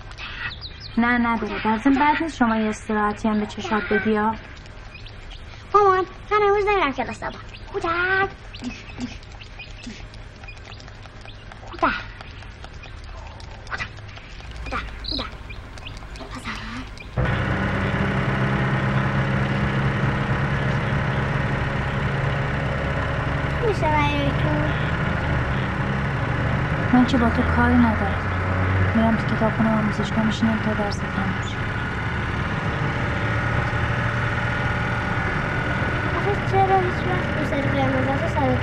[0.99, 4.37] نه نداره ضمن بعد نیست شما یه استراحتی هم به چشات بدی ها
[5.75, 8.31] مامان من امروز نمیرم کلاس زبان کودک.
[26.93, 28.22] من که با تو کاری ندارم.
[28.95, 31.59] میرم تو کتابخونه آموزشگاه میشینم تا درس تموم شه.
[36.51, 38.59] چرا هیچ وقت رو سری قرمز رو سر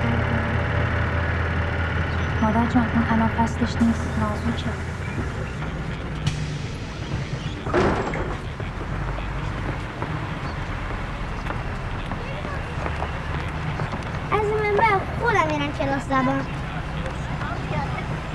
[2.41, 4.13] مادر جان اون الان فصلش نیست.
[4.55, 4.69] چه؟
[14.31, 16.47] از من بعد خودم میرم کلاس زبان.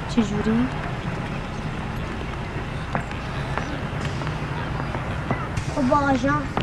[0.08, 0.83] چجوری؟
[5.92, 6.58] آژانس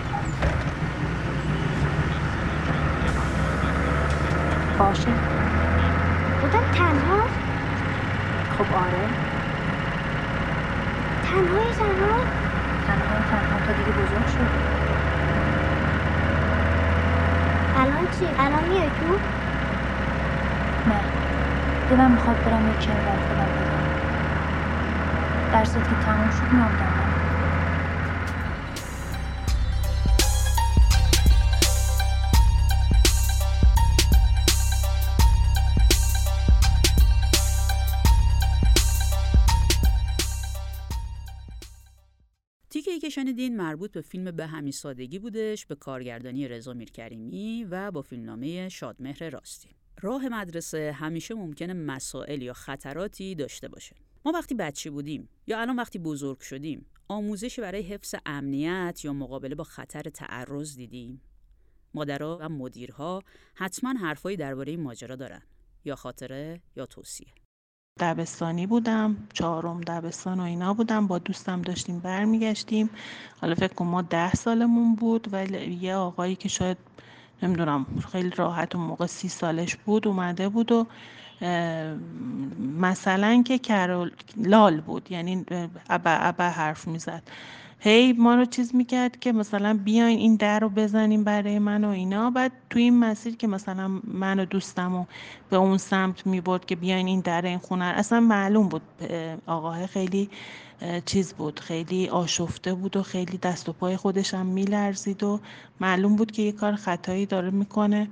[4.78, 5.22] باشه.
[6.40, 7.30] بودم تنها؟
[8.50, 9.18] خب آره.
[11.24, 12.28] تنهای تنها
[12.84, 14.50] تنها تنها تا دیگه بزرگ شد.
[17.76, 19.22] الان چی؟ الان میای تو؟
[20.86, 21.06] نه.
[21.90, 23.94] دلم می‌خواد برم یک بر خودم بزنم
[25.52, 26.76] درست که تموم شد میام
[43.12, 48.70] شنیدین مربوط به فیلم به همین سادگی بودش به کارگردانی رضا میرکریمی و با فیلمنامه
[48.70, 49.70] شادمهر راستی.
[50.02, 53.96] راه مدرسه همیشه ممکنه مسائل یا خطراتی داشته باشه.
[54.26, 59.56] ما وقتی بچه بودیم یا الان وقتی بزرگ شدیم آموزشی برای حفظ امنیت یا مقابله
[59.56, 61.22] با خطر تعرض دیدیم.
[61.94, 63.24] مادرها و مدیرها
[63.56, 65.42] حتما حرفایی درباره این ماجرا دارن.
[65.86, 67.41] یا خاطره یا توصیه.
[68.00, 72.90] دبستانی بودم چهارم دبستان و اینا بودم با دوستم داشتیم برمیگشتیم.
[73.42, 76.78] حالا فکر کن ما ده سالمون بود ولی یه آقایی که شاید
[77.44, 80.88] نمی‌دونم خیلی راحت اون موقع سی سالش بود اومده بود و
[82.80, 85.46] مثلا که کرول لال بود یعنی
[85.90, 87.24] ابا ابا حرف می‌زد.
[87.84, 91.90] هی ما رو چیز می‌کرد که مثلا بیاین این در رو بزنیم برای من و
[91.90, 92.30] اینا.
[92.30, 95.06] بعد تو این مسیر که مثلا من و دوستم و
[95.50, 98.82] به اون سمت می‌برد که بیاین این در این خونه اصلا معلوم بود
[99.46, 100.30] آقاه خیلی
[101.06, 101.60] چیز بود.
[101.60, 105.40] خیلی آشفته بود و خیلی دست و پای خودش هم میلرزید و
[105.80, 108.08] معلوم بود که یه کار خطایی داره می‌کنه.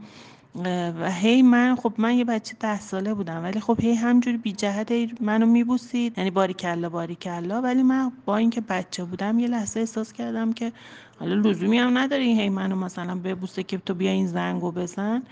[0.55, 4.53] و هی من خب من یه بچه ده ساله بودم ولی خب هی همجوری بی
[4.53, 7.61] جهت منو میبوسید یعنی باری کلا باری کلا.
[7.61, 10.71] ولی من با اینکه بچه بودم یه لحظه احساس کردم که
[11.19, 15.23] حالا لزومی هم نداری هی منو مثلا ببوسه که تو بیا این زنگو بزن.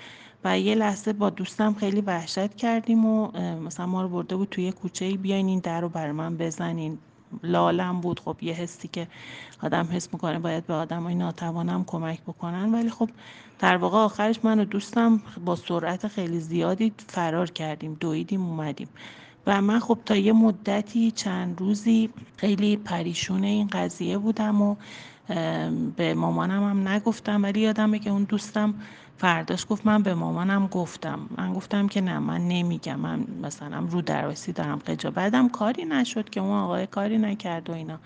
[0.44, 3.32] و یه لحظه با دوستم خیلی وحشت کردیم و
[3.66, 6.98] مثلا ما رو برده بود توی کوچه بیاین این در رو بر من بزنین.
[7.44, 9.08] لالم بود خب یه حسی که
[9.64, 12.74] آدم حس می‌کنه باید به آدم های ناتوانم کمک بکنن.
[12.74, 13.10] ولی خب
[13.60, 18.88] در واقع آخرش من و دوستم با سرعت خیلی زیادی فرار کردیم دویدیم اومدیم.
[19.48, 24.76] و من خب تا یه مدتی چند روزی خیلی پریشون این قضیه بودم و
[25.96, 28.74] به مامانم هم نگفتم ولی یادمه که اون دوستم
[29.18, 31.20] فرداش گفت من به مامانم گفتم.
[31.38, 33.00] من گفتم که نه من نمیگم.
[33.00, 35.12] من مثلا رو درواسی دارم قجا.
[35.12, 38.00] بعدم کاری نشد که اون آقای کاری نکرد و اینا.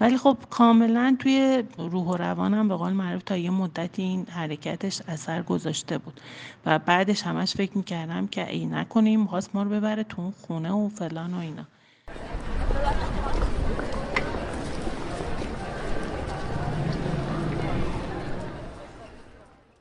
[0.00, 5.02] ولی خب کاملا توی روح و روانم به قول معروف تا یه مدتی این حرکتش
[5.08, 6.20] اثر گذاشته بود.
[6.66, 10.72] و بعدش همش فکر می‌کردم که ای نکنیم خواست ما رو ببره تو اون خونه
[10.72, 11.64] و فلان و اینا.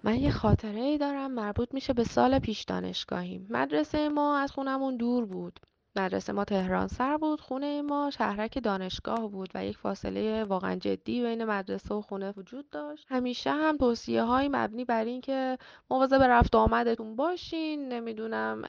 [0.03, 3.47] من یه خاطره ای دارم مربوط میشه به سال پیش دانشگاهیم.
[3.49, 5.59] مدرسه ما از خونمون دور بود.
[5.95, 11.23] مدرسه ما تهران سر بود خونه ما شهرک دانشگاه بود و یک فاصله واقعا جدی
[11.23, 13.05] بین مدرسه و خونه وجود داشت.
[13.09, 15.57] همیشه هم توصیه های مبنی بر اینکه
[15.89, 17.89] مواظب رفت آمدتون باشین.
[17.89, 18.61] نمی‌دونم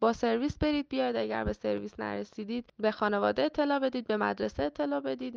[0.00, 1.16] با سرویس برید بیاید.
[1.16, 5.34] اگر به سرویس نرسیدید به خانواده اطلاع بدید به مدرسه اطلاع بدید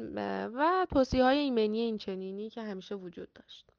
[0.56, 3.72] و توصیه های ایمنی این چنینی که همیشه وجود داشت.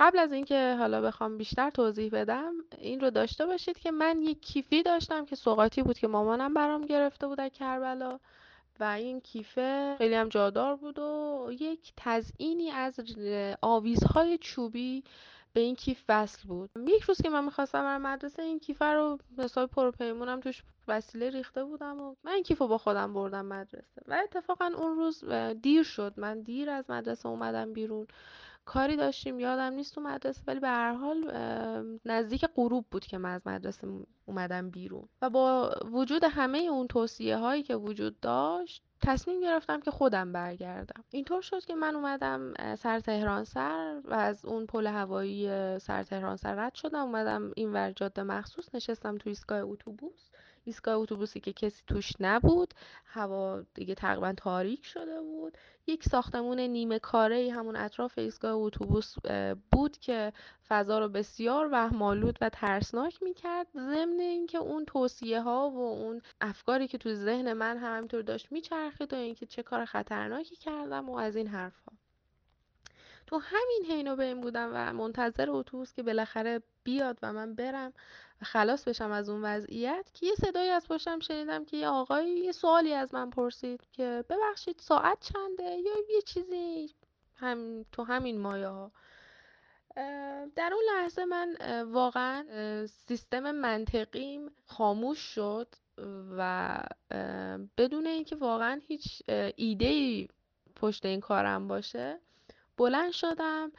[0.00, 4.40] قبل از اینکه حالا بخوام بیشتر توضیح بدم این رو داشته باشید که من یک
[4.40, 8.18] کیفی داشتم که سوقاتی بود که مامانم برام گرفته بود از کربلا
[8.80, 13.00] و این کیفه خیلی هم جادار بود و یک تزئینی از
[13.62, 15.04] آویزهای چوبی
[15.52, 16.70] به این کیف وصل بود.
[16.86, 21.64] یک روز که من می‌خواستم برم مدرسه این کیفه رو حساب پروپیمونم توش وسیله ریخته
[21.64, 24.02] بودم و من این کیف رو با خودم بردم مدرسه.
[24.08, 25.24] و اتفاقا اون روز
[25.62, 26.14] دیر شد.
[26.16, 28.06] من دیر از مدرسه اومدم بیرون.
[28.70, 31.32] کاری داشتیم یادم نیست تو مدرسه ولی به هر حال
[32.04, 33.88] نزدیک غروب بود که من از مدرسه
[34.26, 35.08] اومدم بیرون.
[35.22, 41.04] و با وجود همه اون توصیه هایی که وجود داشت تصمیم گرفتم که خودم برگردم.
[41.10, 46.36] اینطور شد که من اومدم سر تهران سر و از اون پل هوایی سر تهران
[46.36, 47.02] سر رد شدم.
[47.02, 50.29] اومدم این ور جاده مخصوص نشستم تو ایستگاه اتوبوس.
[50.64, 55.58] ایستگاه اتوبوسی که کسی توش نبود هوا دیگه تقریبا تاریک شده بود.
[55.86, 59.14] یک ساختمون نیمه کاره همون اطراف ایستگاه اتوبوس
[59.72, 60.32] بود که
[60.68, 63.66] فضا رو بسیار وهمالود و ترسناک می‌کرد.
[63.74, 68.52] ضمن اینکه اون توصیه ها و اون افکاری که تو ذهن من هم همینطور داشت
[68.52, 71.92] میچرخید و اینکه چه کار خطرناکی کردم و از این حرفها.
[73.26, 77.92] تو همین حین و این بودم و منتظر اتوبوس که بالاخره بیاد و من برم.
[78.42, 82.38] و خلاص بشم از اون وضعیت که یه صدایی از پشتم شنیدم که یه آقایی
[82.38, 86.94] یه سوالی از من پرسید که ببخشید ساعت چنده یا یه چیزی
[87.36, 88.90] هم تو همین مایه
[90.56, 92.46] در اون لحظه من واقعا
[92.86, 95.74] سیستم منطقیم خاموش شد
[96.38, 96.78] و
[97.78, 99.22] بدون اینکه واقعا هیچ
[99.56, 100.28] ایده ای
[100.76, 102.18] پشت این کارم باشه
[102.76, 103.72] بلند شدم.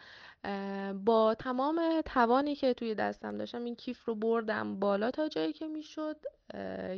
[1.06, 5.68] با تمام توانی که توی دستم داشتم این کیف رو بردم بالا تا جایی که
[5.68, 6.18] می‌شد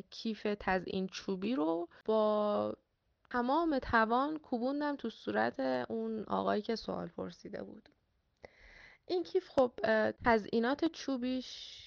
[0.09, 2.73] کیف تزئین چوبی رو با
[3.29, 7.89] تمام توان کوبوندم تو صورت اون آقایی که سوال پرسیده بود.
[9.07, 9.71] این کیف خب
[10.25, 11.79] تزئینات چوبیش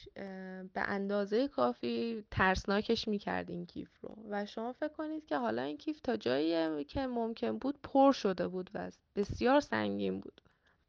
[0.74, 4.16] به اندازه کافی ترسناکش می‌کرد این کیف رو.
[4.30, 8.48] و شما فکر کنید که حالا این کیف تا جایی که ممکن بود پر شده
[8.48, 10.40] بود و بسیار سنگین بود.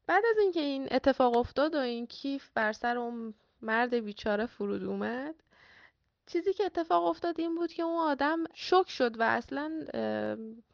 [0.07, 4.83] بعد از اینکه این اتفاق افتاد و این کیف بر سر اون مرد بیچاره فرود
[4.83, 5.35] اومد
[6.27, 9.85] چیزی که اتفاق افتاد این بود که اون آدم شک شد و اصلا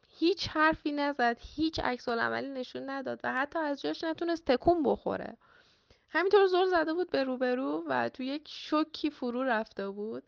[0.08, 5.36] هیچ حرفی نزد هیچ عکس عملی نشون نداد و حتی از جاش نتونست تکون بخوره.
[6.08, 10.22] همینطور زور زده بود به روبرو و تو یک شوکی فرو رفته بود.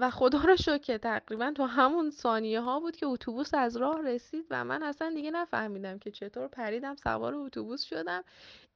[0.00, 4.46] و خدا رو شکر تقریبا تو همون ثانیه ها بود که اتوبوس از راه رسید
[4.50, 8.24] و من اصلا دیگه نفهمیدم که چطور پریدم سوار اتوبوس شدم.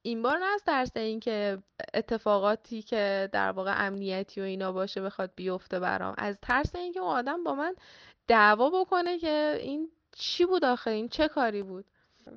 [0.01, 1.57] این بار نه از ترس اینکه
[1.93, 6.15] اتفاقاتی که در واقع امنیتی و اینا باشه بخواد بیفته برام.
[6.17, 7.75] از ترس اینکه اون آدم با من
[8.27, 11.85] دعوا بکنه که این چی بود آخه؟ این چه کاری بود؟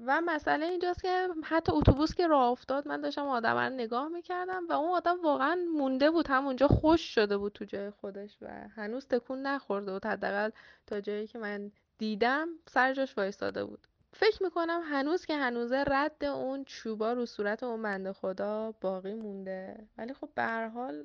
[0.06, 4.66] و مسئله اینجاست که حتی اتوبوس که راه افتاد من داشتم آدم رو نگاه می‌کردم
[4.68, 9.06] و اون آدم واقعا مونده بود همونجا خوش شده بود تو جای خودش و هنوز
[9.06, 10.06] تکون نخورده بود.
[10.06, 10.50] حداقل
[10.86, 13.86] تا جایی که من دیدم سر جاش وایستاده بود.
[14.12, 19.88] فکر می‌کنم هنوز که هنوزه رد اون چوبا رو صورت اون بنده خدا باقی مونده.
[19.98, 21.04] ولی خب به هر حال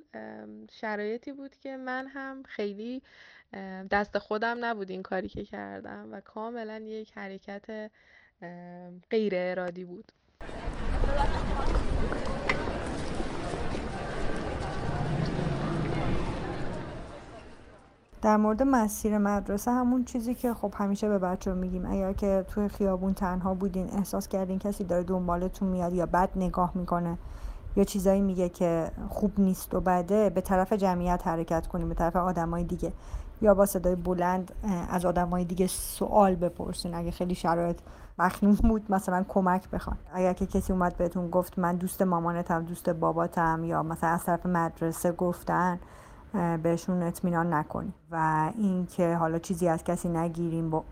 [0.71, 3.01] شرایطی بود که من هم خیلی
[3.91, 7.91] دست خودم نبود این کاری که کردم و کاملا یک حرکت
[9.09, 10.11] غیر ارادی بود.
[18.21, 21.85] در مورد مسیر مدرسه همون چیزی که خب همیشه به بچه میگیم.
[21.85, 26.71] اگر که توی خیابون تنها بودین احساس کردین کسی داره دنبالتون میاد یا بد نگاه
[26.75, 27.17] می‌کنه
[27.75, 32.15] یا چیزایی میگه که خوب نیست و بده به طرف جمعیت حرکت کنیم به طرف
[32.15, 32.93] آدمای دیگه.
[33.41, 34.51] یا با صدای بلند
[34.89, 37.77] از آدمای دیگه سوال بپرسین اگه خیلی شرایط
[38.19, 39.97] مخنون بود مثلا کمک بخوان.
[40.13, 44.45] اگر که کسی اومد بهتون گفت من دوست مامانتم دوست باباتم یا مثلا از طرف
[44.45, 45.79] مدرسه گفتن
[46.63, 50.83] بهشون اطمینان نکنیم و اینکه حالا چیزی از کسی نگیریم با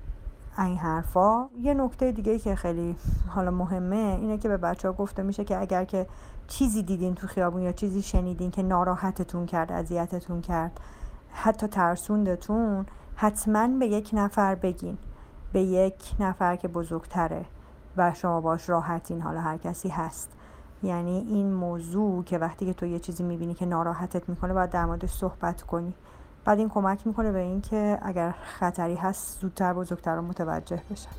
[0.58, 2.96] این حرفا یه نکته دیگه که خیلی
[3.28, 6.08] حالا مهمه اینه که به بچه ها گفته میشه که اگر که
[6.48, 10.80] چیزی دیدین تو خیابون یا چیزی شنیدین که ناراحتتون کرد اذیتتون کرد
[11.32, 14.98] حتی ترسوندتون حتما به یک نفر بگین.
[15.54, 17.46] به یک نفر که بزرگتره
[17.98, 20.30] و شما باش راحتین حالا هر کسی هست.
[20.84, 24.86] یعنی این موضوع که وقتی که تو یه چیزی می‌بینی که ناراحتت می‌کنه باید در
[24.86, 25.94] موردش صحبت کنی.
[26.46, 31.12] بعد این کمک می‌کنه به اینکه اگر خطری هست زودتر بزرگتر رو متوجه بشن.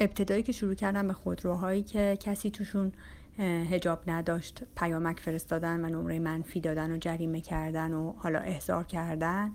[0.00, 2.92] ابتدایی که شروع کردم به خودروهایی که کسی توشون
[3.38, 9.52] هجاب نداشت پیامک فرستادن و نمره منفی دادن و جریمه کردن و حالا احضار کردن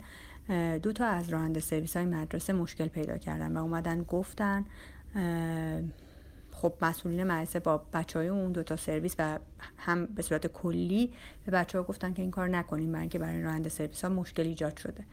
[0.83, 4.65] دو تا از راننده سرویس های مدرسه مشکل پیدا کردن و اومدن گفتن
[6.51, 9.39] خب مسئولین مدرسه با بچه های اون دوتا سرویس و
[9.77, 11.13] هم به صورت کلی
[11.45, 14.43] به بچه ها گفتن که این کار نکنیم برای اینکه برای راننده سرویس ها مشکل
[14.43, 15.03] ایجاد شده.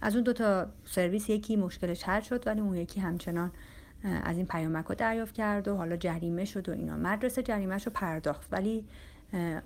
[0.00, 3.52] از اون دوتا سرویس یکی مشکلش حل شد ولی اون یکی همچنان
[4.04, 7.92] از این پیامک رو دریافت کرد و حالا جریمه شد و اینا مدرسه جریمهش رو
[7.92, 8.48] پرداخت.
[8.52, 8.84] ولی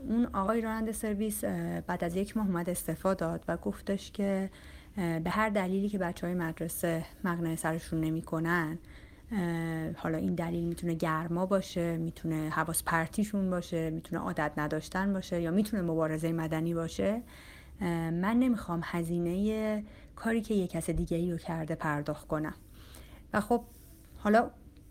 [0.08, 1.44] اون آقای راننده سرویس
[1.86, 4.50] بعد از یک ماه اومد استعفا داد و گفتش که
[4.96, 8.78] به هر دلیلی که بچه های مدرسه مقنعه سرشون نمی‌کنن
[9.96, 15.50] حالا این دلیل می‌تونه گرما باشه می‌تونه حواس پرتیشون باشه می‌تونه عادت نداشتن باشه یا
[15.50, 17.22] می‌تونه مبارزه مدنی باشه
[17.80, 19.84] من نمی‌خوام هزینه
[20.16, 22.54] کاری که یه کس دیگه ای رو کرده پرداخت کنم.
[23.32, 23.64] و خب
[24.26, 24.50] حالا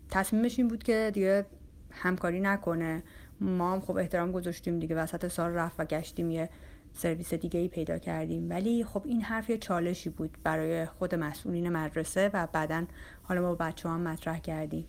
[0.09, 1.45] تصمیمش این بود که دیگه
[1.91, 3.03] همکاری نکنه.
[3.39, 6.49] ما هم خب احترام گذاشتیم دیگه وسط سال رفت و گشتیم یه
[6.93, 8.49] سرویس دیگه ای پیدا کردیم.
[8.49, 12.85] ولی خب این حرف یه چالشی بود برای خود مسئولین مدرسه و بعدا
[13.23, 14.87] حالا ما بچه هم مطرح کردیم.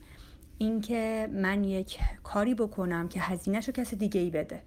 [0.58, 4.62] اینکه من یک کاری بکنم که هزینهش رو کسی دیگه ای بده.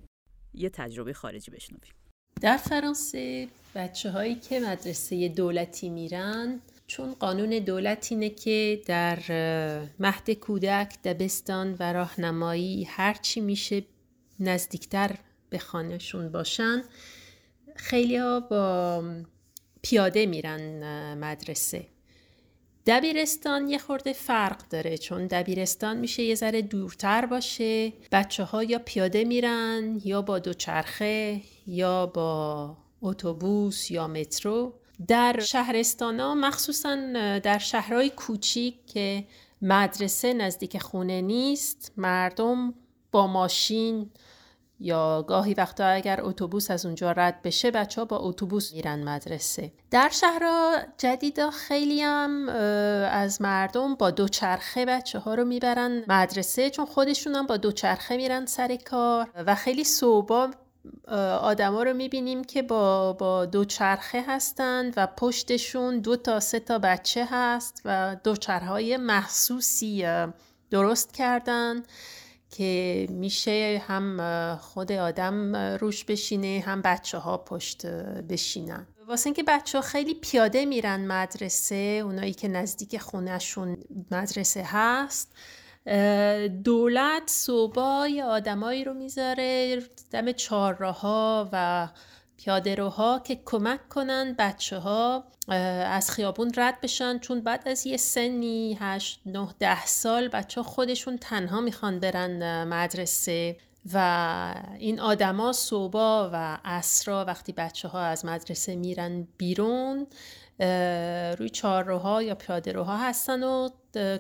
[0.54, 1.92] یه تجربه خارجی بشنویم.
[2.42, 6.60] در فرانسه بچه هایی که مدرسه دولتی میرن
[6.90, 9.20] چون قانون دولت اینه که در
[10.00, 13.84] مهد کودک دبستان و راهنمایی هرچی میشه
[14.40, 15.16] نزدیکتر
[15.50, 16.84] به خانهشون باشن
[17.76, 19.04] خیلی ها با
[19.82, 21.86] پیاده میرن مدرسه.
[22.86, 28.80] دبیرستان یه خورده فرق داره چون دبیرستان میشه یه ذره دورتر باشه بچه ها یا
[28.80, 34.74] پیاده میرن یا با دوچرخه یا با اتوبوس یا مترو.
[35.08, 36.96] در شهرستان ها مخصوصا
[37.44, 39.26] در شهرهای کوچیک که
[39.62, 42.74] مدرسه نزدیک خونه نیست مردم
[43.12, 44.10] با ماشین
[44.80, 49.72] یا گاهی وقتا اگر اتوبوس از اونجا رد بشه بچه ها با اتوبوس میرن مدرسه.
[49.92, 52.50] در شهرها جدیدا خیلی هم
[53.12, 58.46] از مردم با دوچرخه بچه ها رو می‌برن مدرسه چون خودشون هم با دوچرخه میرن
[58.46, 60.50] سر کار و خیلی صوبا
[61.42, 67.28] آدما رو می‌بینیم که با, با دوچرخه هستند و پشتشون دو تا سه تا بچه
[67.32, 70.06] هست و دوچرهای محسوسی
[70.72, 71.84] درست کردن
[72.52, 77.86] که میشه هم خود آدم روش بشینه هم بچه ها پشت
[78.30, 78.88] بشینن.
[79.08, 83.78] واسه اینکه بچه ها خیلی پیاده میرن مدرسه اونایی که نزدیک خونهشون
[84.12, 85.32] مدرسه هست
[86.64, 89.80] دولت صوبا آدمایی رو می‌ذاره
[90.12, 91.88] دم چهارراها و
[92.38, 95.24] پیاده روها که کمک کنن بچه ها
[95.88, 97.20] از خیابون رد بشن.
[97.20, 102.64] چون بعد از یه سنی هشت نه ده سال بچه ها خودشون تنها می‌خوان برن
[102.64, 103.58] مدرسه.
[103.94, 110.08] و این آدما صوبا و اسرا وقتی بچه ها از مدرسه میرن بیرون
[111.38, 113.70] روی چهارروها یا پیاده روها هستن و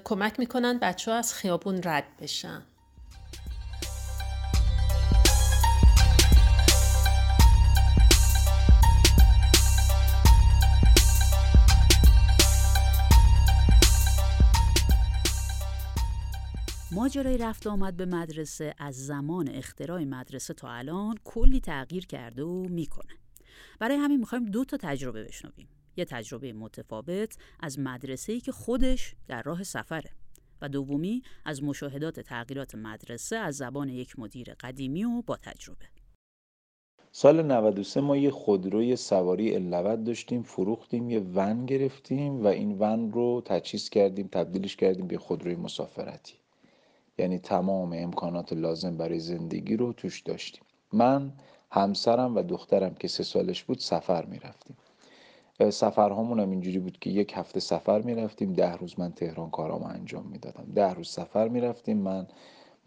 [0.04, 2.62] کمک می‌کنن بچه ها از خیابون رد بشن.
[17.00, 22.66] ماجرای رفت آمد به مدرسه از زمان اختراع مدرسه تا الان کلی تغییر کرده و
[22.70, 23.14] می‌کنه.
[23.80, 25.68] برای همین می‌خوایم دو تا تجربه بشنویم.
[25.98, 30.12] یه تجربه متفاوت از مدرسه‌ای که خودش در راه سفره
[30.62, 35.86] و دومی از مشاهدات تغییرات مدرسه از زبان یک مدیر قدیمی و با تجربه.
[37.12, 43.12] سال 93 ما یه خودروی سواری اللوت داشتیم فروختیم یه ون گرفتیم و این ون
[43.12, 46.34] رو تجهیز کردیم تبدیلش کردیم به خودروی مسافرتی.
[47.20, 50.64] یعنی تمام امکانات لازم برای زندگی رو توش داشتیم.
[50.94, 51.34] من
[51.72, 54.78] همسرم و دخترم که سه سالش بود سفر می‌رفتیم.
[55.70, 60.26] سفرهامون هم اینجوری بود که یک هفته سفر می‌رفتیم ده روز من تهران کارامو انجام
[60.26, 60.66] می‌دادم.
[60.76, 62.28] ده روز سفر می‌رفتیم من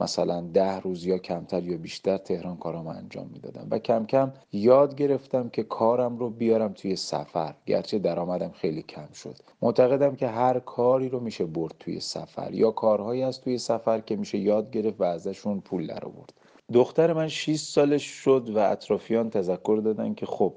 [0.01, 3.67] مثلا ده روز یا کمتر یا بیشتر تهران کارامو انجام می‌دادم.
[3.71, 7.55] و کم کم یاد گرفتم که کارم رو بیارم توی سفر.
[7.67, 9.37] گرچه درآمدم خیلی کم شد.
[9.63, 12.55] معتقدم که هر کاری رو میشه برد توی سفر.
[12.55, 16.33] یا کارهایی از توی سفر که میشه یاد گرفت و ازشون پول در آورد
[16.73, 20.55] دختر من 6 سالش شد و اطرافیان تذکر دادن که خب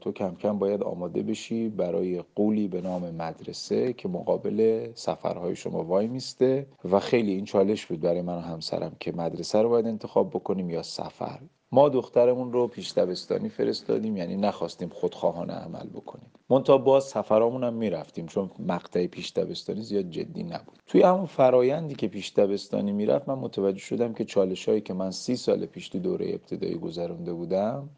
[0.00, 5.84] تو کم کم باید آماده بشی برای قولی به نام مدرسه که مقابل سفرهای شما
[5.84, 9.86] وای میسته و خیلی این چالش بود برای من و همسرم که مدرسه رو باید
[9.86, 11.40] انتخاب بکنیم یا سفر.
[11.72, 16.30] ما دخترمون رو پیش دبستانی فرستادیم یعنی نخواستیم خودخواهانه عمل بکنیم.
[16.50, 20.78] منتها باز سفرامون هم می‌رفتیم چون مقطع پیش دبستانی زیاد جدی نبود.
[20.86, 25.10] توی همون فرایندی که پیش دبستانی می‌رفت من متوجه شدم که چالش هایی که من
[25.10, 27.90] سی سال پیش تو دوره ابتدایی گذرونده بودم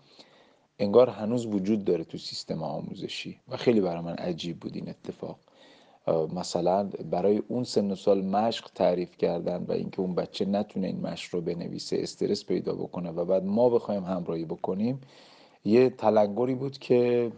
[0.79, 5.39] انگار هنوز وجود داره تو سیستم آموزشی و خیلی برای من عجیب بود این اتفاق.
[6.35, 11.01] مثلا برای اون سن و سال مشق تعریف کردن و اینکه اون بچه نتونه این
[11.01, 15.01] مشق رو بنویسه استرس پیدا بکنه و بعد ما بخوایم همراهی بکنیم
[15.65, 17.33] یه تلنگری بود که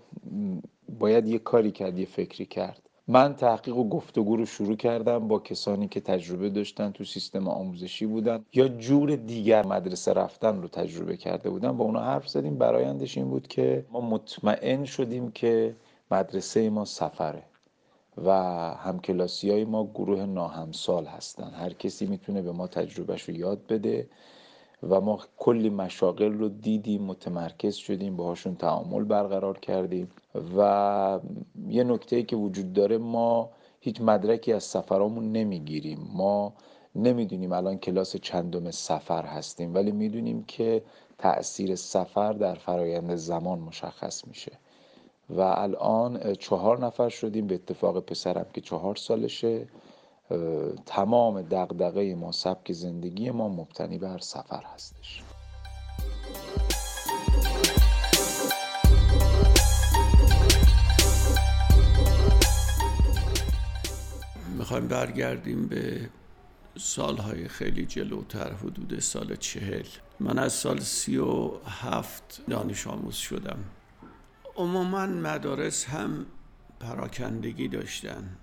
[0.99, 2.83] باید یه کاری کرد یه فکری کرد.
[3.09, 8.07] من تحقیق و گفتگو رو شروع کردم با کسانی که تجربه داشتن تو سیستم آموزشی
[8.07, 12.59] بودن یا جور دیگر مدرسه رفتن رو تجربه کرده بودن با اونا حرف زدیم.
[12.59, 15.75] برایندش این بود که ما مطمئن شدیم که
[16.11, 17.43] مدرسه ما سفره.
[18.17, 18.31] و
[18.75, 21.51] همکلاسی های ما گروه ناهمسال هستن.
[21.51, 24.09] هر کسی می‌تونه به ما تجربهش رو یاد بده
[24.83, 30.09] و ما کلی مشاغل رو دیدیم متمرکز شدیم باهاشون تعامل برقرار کردیم
[30.57, 31.21] و
[31.69, 33.51] یه نکته که وجود داره ما
[33.81, 36.09] هیچ مدرکی از سفرامون نمی‌گیریم.
[36.13, 36.55] ما
[36.95, 40.83] نمی‌دونیم الان کلاس چندم سفر هستیم ولی می‌دونیم که
[41.19, 44.53] تأثیر سفر در فرایند زمان مشخص میشه.
[45.37, 47.47] و الان چهار نفر شدیم.
[47.47, 49.67] به اتفاق پسرم که چهار سالشه.
[50.87, 55.23] تمام دقدقه ما سبک زندگی ما مبتنی بر سفر هستش.
[64.59, 66.09] می‌خوایم برگردیم به
[66.79, 69.87] سالهای خیلی جلوتر حدود سال چهل.
[70.21, 73.59] من از سال سی و هفت دانش آموز شدم.
[74.61, 76.27] عموما مدارس هم
[76.81, 78.37] پراکندگی داشتن.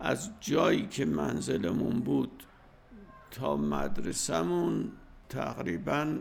[0.00, 2.42] از جایی که منزلمون بود
[3.30, 4.92] تا مدرسهمون
[5.28, 6.18] تقریبا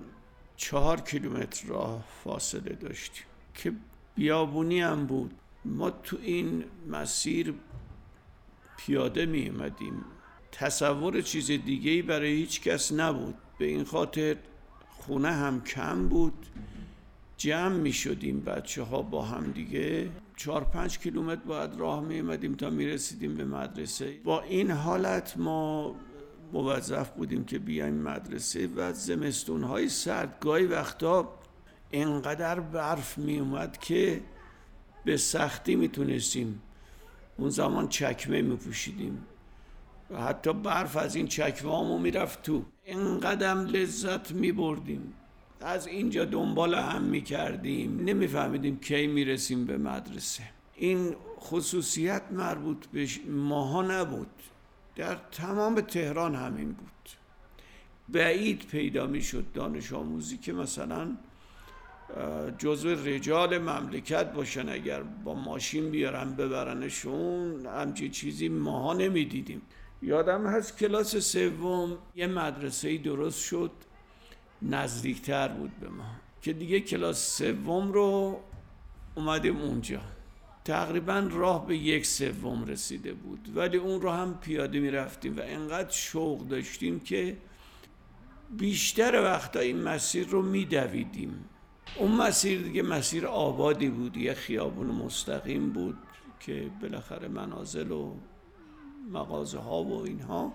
[0.55, 3.73] چهار کیلومتر راه فاصله داشتیم که
[4.15, 5.33] بیابونی هم بود.
[5.65, 7.53] ما تو این مسیر
[8.77, 10.05] پیاده می اومدیم.
[10.51, 13.35] تصور چیز دیگه ای برای هیچ کس نبود.
[13.57, 14.37] به این خاطر
[14.89, 16.45] خونه هم کم بود.
[17.37, 20.09] جمع می شدیم بچه ها با هم دیگه.
[20.35, 24.13] چهار پنج کیلومتر باید راه می تا می رسیدیم به مدرسه.
[24.23, 25.95] با این حالت ما
[26.53, 30.37] موظف بودیم که بیایم مدرسه و زمستون های سرد.
[30.39, 31.33] گاهی وقتا
[31.91, 34.21] انقدر برف می اومد که
[35.05, 36.61] به سختی می‌تونستیم
[37.37, 39.25] اون زمان چکمه می پوشیدیم.
[40.11, 42.65] و حتی برف از این چکمه همو می‌رفت تو.
[42.83, 45.13] اینقدر لذت می بردیم.
[45.61, 47.99] از اینجا دنبال هم می‌کردیم.
[47.99, 50.43] نمیفهمیدیم کی می‌رسیم به مدرسه.
[50.75, 54.27] این خصوصیت مربوط به ماها نبود.
[54.95, 57.09] در تمام تهران همین بود.
[58.09, 61.17] بعید پیدا می‌شد دانش آموزی که مثلا
[62.57, 64.69] جزو رجال مملکت باشن.
[64.69, 69.61] اگر با ماشین بیارن ببرنشون همچی چیزی ماها نمی‌دیدیم.
[70.01, 73.71] یادم هست کلاس سوم یه مدرسه درست شد.
[74.61, 76.05] نزدیکتر بود به ما.
[76.41, 78.39] که دیگه کلاس سوم رو
[79.15, 80.01] اومدیم اونجا.
[80.65, 83.49] تقریبا راه به یک سوم رسیده بود.
[83.55, 87.37] ولی اون رو هم پیاده می رفتیم و انقدر شوق داشتیم که
[88.57, 91.45] بیشتر وقتا این مسیر رو می دویدیم.
[91.97, 94.17] اون مسیر دیگه مسیر آبادی بود.
[94.17, 95.97] یه خیابون مستقیم بود
[96.39, 98.13] که بالاخره منازل و
[99.11, 100.53] مغازه ها و اینها.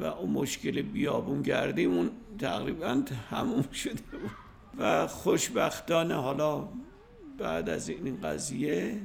[0.00, 4.30] و اون مشکل بیابون گردیم اون تقریبا همون شده بود.
[4.78, 6.68] و خوشبختانه حالا
[7.38, 9.00] بعد از این قضیه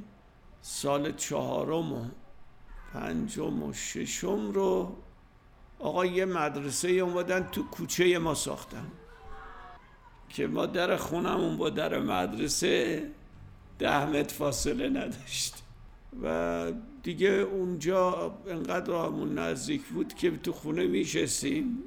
[0.61, 2.05] سال چهارم و
[2.93, 4.95] پنجم و ششم رو
[5.79, 8.91] آقا یه مدرسه اومدن تو کوچه ما ساختن
[10.29, 13.03] که ما در خونمون با در مدرسه
[13.79, 15.63] ده متر فاصله نداشت.
[16.23, 16.71] و
[17.05, 21.77] دیگه اونجا انقدر همون نزدیک بود که تو خونه میشستیم.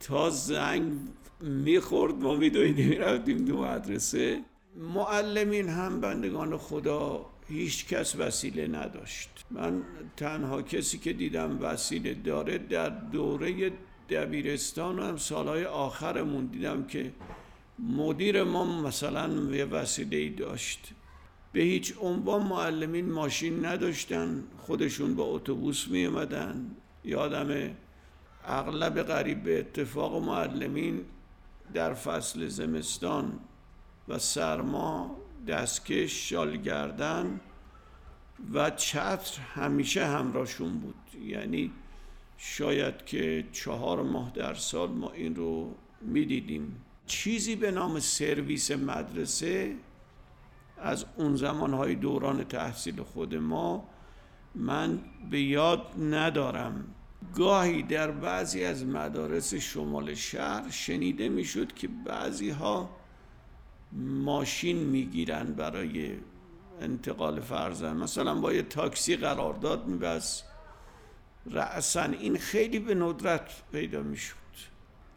[0.00, 0.92] تا زنگ
[1.40, 4.40] می‌خورد ما میدویدیم می‌رفتیم دو مدرسه.
[4.76, 9.30] معلمین هم بندگان خدا هیچ کس وسیله نداشت.
[9.50, 9.82] من
[10.16, 13.72] تنها کسی که دیدم وسیله داره در دوره
[14.10, 17.12] دبیرستان هم سالهای آخرمون دیدم که
[17.78, 20.92] مدیر ما مثلا یه وسیله داشت.
[21.52, 26.70] به هیچ عنوان معلمین ماشین نداشتن خودشون با اتوبوس می اومدن
[27.04, 27.76] یادم
[28.44, 31.00] اغلب قریب به اتفاق معلمین
[31.74, 33.38] در فصل زمستان
[34.08, 35.16] و سرما
[35.48, 37.40] دستکش شال گردن
[38.52, 40.94] و چتر همیشه همراهشون بود.
[41.24, 41.70] یعنی
[42.38, 46.84] شاید که چهار ماه در سال ما این رو می‌دیدیم.
[47.06, 49.74] چیزی به نام سرویس مدرسه
[50.82, 53.88] از اون زمانهای دوران تحصیل خود ما
[54.54, 54.98] من
[55.30, 56.84] به یاد ندارم.
[57.34, 62.90] گاهی در بعضی از مدارس شمال شهر شنیده می‌شد که بعضی ها
[63.92, 66.12] ماشین می‌گیرن برای
[66.80, 70.44] انتقال فرزن مثلا با یه تاکسی قرارداد میبست.
[71.50, 74.34] رأسا این خیلی به ندرت پیدا می‌شد.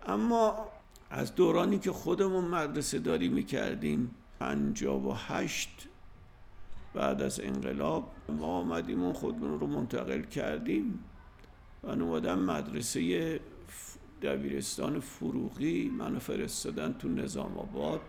[0.06, 0.68] اما
[1.10, 5.88] از دورانی که خودمون مدرسه داری می‌کردیم پنجاب و هشت
[6.94, 11.00] بعد از انقلاب ما آمدیم و خودمون رو منتقل کردیم.
[11.84, 13.40] و اومدم مدرسه
[14.22, 18.02] دبیرستان فروغی منو فرستادن تو نظام آباد.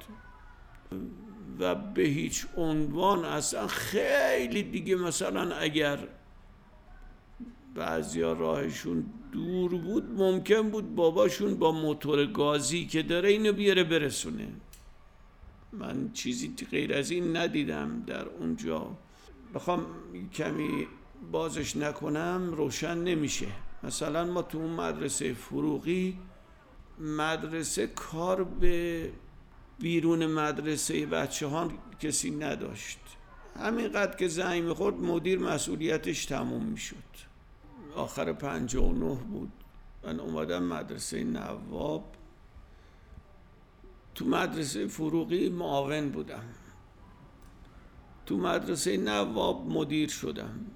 [1.58, 5.98] و به هیچ عنوان اصلا خیلی دیگه مثلا اگر
[7.74, 14.48] بعضیا راهشون دور بود ممکن بود باباشون با موتور گازی که داره اینو بیاره برسونه.
[15.72, 18.90] من چیزی غیر از این ندیدم در اونجا.
[19.54, 19.86] بخوام
[20.34, 20.86] کمی
[21.32, 23.46] بازش نکنم روشن نمیشه.
[23.82, 26.18] مثلا ما تو اون مدرسه فروغی
[26.98, 29.10] مدرسه کار به
[29.78, 31.70] بیرون مدرسه بچه ها
[32.00, 32.98] کسی نداشت.
[33.56, 36.96] همینقدر که زنگ می‌خورد مدیر مسئولیتش تموم می‌شد.
[37.96, 39.52] آخر پنج و نه بود.
[40.04, 42.04] من اومدم مدرسه نواب.
[44.14, 46.44] تو مدرسه فروغی معاون بودم.
[48.26, 50.66] تو مدرسه نواب مدیر شدم.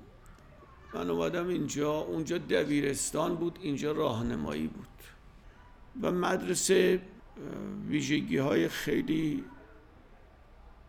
[0.94, 4.86] من اومدم اینجا اونجا دبیرستان بود اینجا راهنمایی بود.
[6.02, 7.02] و مدرسه
[7.88, 9.44] ویژگی های خیلی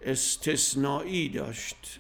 [0.02, 2.00] استثنایی داشت.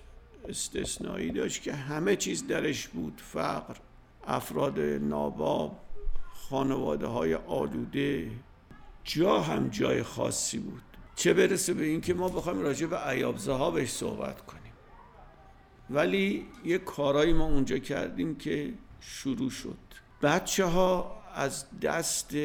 [0.50, 3.22] استثنایی داشت که همه چیز درش بود.
[3.26, 3.76] فقر
[4.28, 5.80] افراد ناباب
[6.34, 8.32] خانواده های آلوده.
[9.08, 10.82] جا هم جای خاصی بود.
[11.16, 14.74] چه برسه به اینکه ما بخوایم راجع به ایابزه ها بهش صحبت کنیم.
[15.90, 19.78] ولی یه کارایی ما اونجا کردیم که شروع شد.
[20.22, 22.36] بچه ها از دست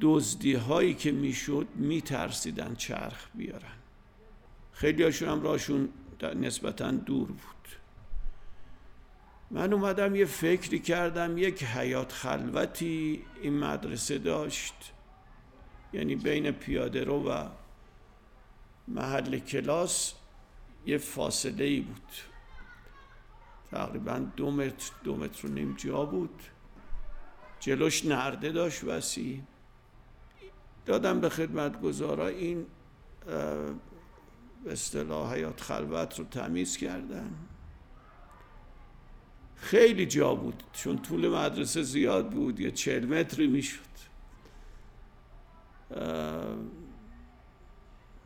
[0.00, 3.76] دزدی هایی که می‌شد میترسیدن چرخ بیارن.
[4.72, 5.88] خیلی هاشون هم راشون
[6.22, 7.40] نسبتا دور بود.
[9.50, 14.92] من اومدم یه فکری کردم یک حیات خلوتی این مدرسه داشت.
[15.92, 17.48] یعنی بین پیاده رو و
[18.88, 20.14] محل کلاس
[20.86, 22.12] یه فاصله ای بود.
[23.70, 26.42] تقریبا دو متر دو متر و نیم جا بود.
[27.60, 29.40] جلوش نرده داشت وسیع.
[30.86, 32.66] دادم به خدمت گذارا این
[34.64, 37.34] به اصطلاح حیات خلوت رو تمیز کردن.
[39.56, 43.80] خیلی جا بود چون طول مدرسه زیاد بود یه چهل متری می‌شد.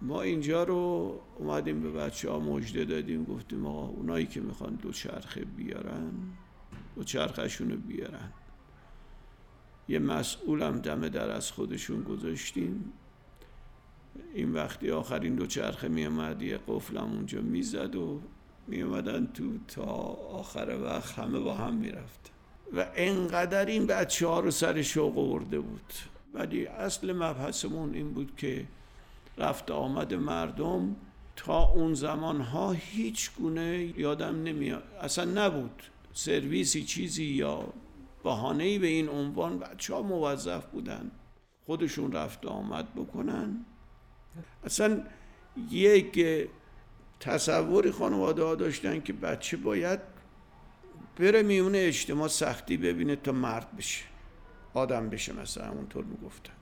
[0.03, 4.93] ما اینجا رو اومدیم به بچه ها مجده دادیم گفتیم آقا اونایی که می‌خوان دو
[4.93, 6.13] چرخه بیارن
[6.97, 8.33] دو چرخشون رو بیارن.
[9.89, 12.93] یه مسئولم دم در از خودشون گذاشتیم.
[14.35, 18.21] این وقتی آخرین دو چرخه میامد یه قفلم اونجا می‌زد و
[18.67, 22.31] میامدن تو تا آخر وقت همه با هم می‌رفت
[22.77, 25.93] و انقدر این بچه ها رو سر شوق ورده بود.
[26.35, 28.67] ولی اصل مبحثمون این بود که
[29.39, 30.97] رفت آمد مردم
[31.37, 34.85] تا اون زمان ها هیچ گونه یادم نمیاد.
[35.01, 37.73] اصلا نبود سرویسی چیزی یا
[38.25, 41.11] بهانه‌ای به این عنوان بچه ها موظف بودن
[41.67, 43.65] خودشون رفت آمد بکنن.
[44.65, 45.03] اصلا
[45.71, 46.27] یک
[47.21, 50.01] تصوری خانواده ها داشتن که بچه باید
[51.17, 54.10] بره میونه اجتماع سختی ببینه تا مرد بشه.
[54.75, 56.53] آدم بشه مثلا اونطور می‌گفتن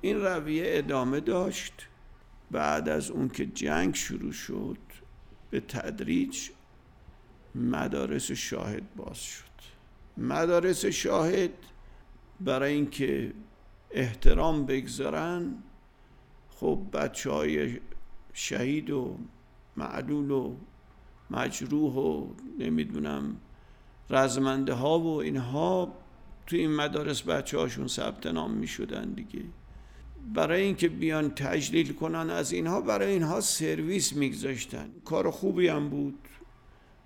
[0.00, 1.88] این رویه ادامه داشت.
[2.50, 4.78] بعد از اون که جنگ شروع شد
[5.50, 6.50] به تدریج
[7.54, 9.44] مدارس شاهد باز شد.
[10.16, 11.50] مدارس شاهد
[12.40, 13.32] برای اینکه
[13.90, 15.54] احترام بگذارن
[16.50, 17.80] خب بچه های
[18.32, 19.18] شهید و
[19.76, 20.54] معلول و
[21.30, 22.26] مجروح و
[22.58, 23.36] نمی‌دونم
[24.10, 25.94] رزمنده ها و اینها
[26.48, 29.44] تو این مدارس بچه هاشون ثبت نام می شدن دیگه.
[30.34, 34.90] برای اینکه بیان تجلیل کنن از اینها برای اینها سرویس میگذاشتن.
[35.04, 36.18] کار خوبی هم بود.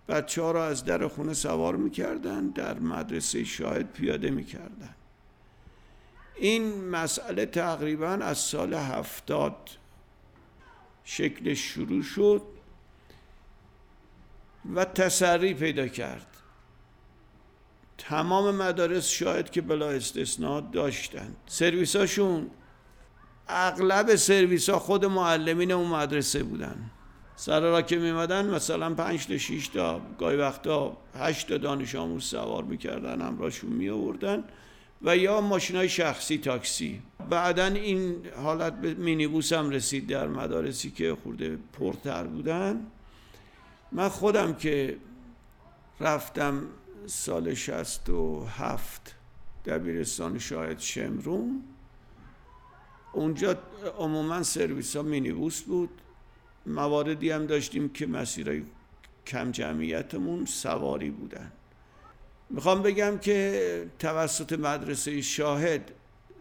[0.09, 4.95] بچه ها را از در خونه سوار می‌کردن در مدرسه شاهد پیاده می‌کردن.
[6.37, 9.71] این مسئله تقریبا از سال هفتاد
[11.05, 12.43] شکل شروع شد
[14.75, 16.32] و تسری پیدا کرد.
[18.09, 22.51] تمام مدارس شاید که بلا استثناء داشتن سرویساشون
[23.49, 26.91] اغلب سرویس ها خود معلمین اون مدرسه بودن.
[27.37, 32.25] سر را که میمدن مثلا پنج تا شیش تا گاهی وقتا هشت تا دانش آموز
[32.25, 34.45] سوار می‌کردن همراهشون می آوردن
[35.03, 37.03] و یا ماشین های شخصی تاکسی.
[37.31, 42.87] بعدا این حالت به مینیبوس هم رسید در مدارسی که خورده پرتر بودن.
[43.93, 44.97] من خودم که
[46.01, 46.63] رفتم
[47.07, 49.15] سال شست و هفت
[49.67, 51.63] دبیرستان شاهد شمرون.
[53.13, 53.59] اونجا
[53.99, 55.91] عموما سرویس ها مینیبوس بود.
[56.67, 58.63] مواردی هم داشتیم که مسیرهای
[59.27, 61.53] کم جمعیتمون سواری بودن.
[62.51, 65.93] می‌خوام بگم که توسط مدرسه شاهد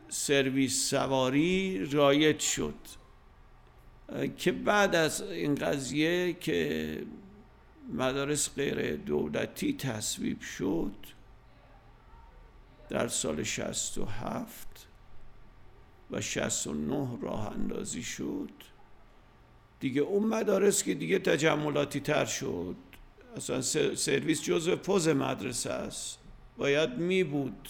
[0.09, 2.76] سرویس سواری رایت شد.
[4.38, 7.03] که بعد از این قضیه که
[7.89, 10.95] مدارس غیر دولتی تصویب شد
[12.89, 14.88] در سال 67
[16.11, 18.51] و 69 راه اندازی شد.
[19.79, 22.75] دیگه اون مدارس که دیگه تجملاتی تر شد
[23.36, 23.61] اصلا
[23.95, 26.19] سرویس جزء پوز مدرسه است.
[26.57, 27.69] باید می بود.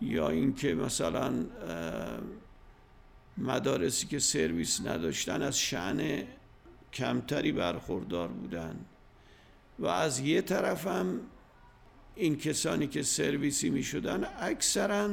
[0.00, 1.44] یا اینکه مثلا
[3.38, 6.24] مدارسی که سرویس نداشتن از شعن
[6.92, 8.84] کمتری برخوردار بودن.
[9.78, 11.20] و از یه طرف هم
[12.14, 15.10] این کسانی که سرویسی می شدن اکثرا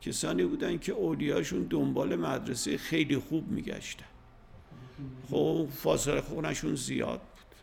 [0.00, 4.04] کسانی بودن که اولیاشون دنبال مدرسه خیلی خوب میگشتن.
[5.30, 7.56] خب فاصله خونشون زیاد بود.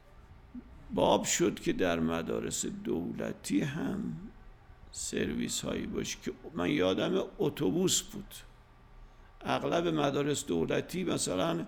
[0.94, 4.18] باب شد که در مدارس دولتی هم
[4.92, 8.36] سرویس هایی باشه که من یادم اتوبوس بود.
[9.42, 11.66] اغلب مدارس دولتی مثلا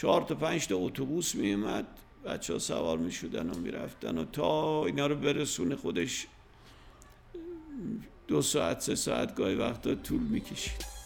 [0.00, 1.86] چهار تا پنج تا اتوبوس میومد
[2.24, 6.26] بچه ها سوار می شدن و می‌رفتن و تا اینا رو برسونه خودش
[8.28, 10.99] دو ساعت سه ساعت گاهی وقتا طول می‌کشید.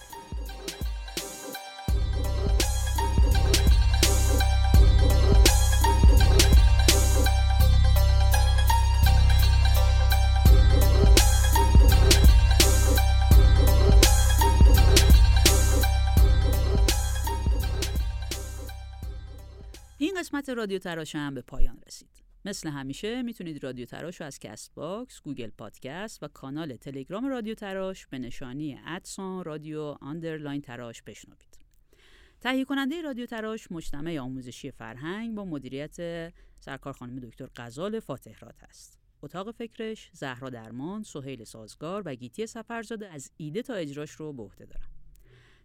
[20.35, 25.21] قسمت رادیو تراش هم به پایان رسید مثل همیشه می‌تونید رادیو تراش رو از Castbox،
[25.21, 31.59] Google Podcast و کانال تلگرام رادیو تراش به نشانی at sign رادیو underline تراش بشنوید.
[32.41, 35.97] تهیه کننده رادیو تراش مجتمع آموزشی فرهنگ با مدیریت
[36.61, 38.99] سرکار خانم دکتر غزال فاتحرات است.
[39.23, 44.43] اتاق فکرش زهرا درمان، سهیل سازگار و گیتی سفرزاده از ایده تا اجراش رو به
[44.43, 44.89] عهده دارن.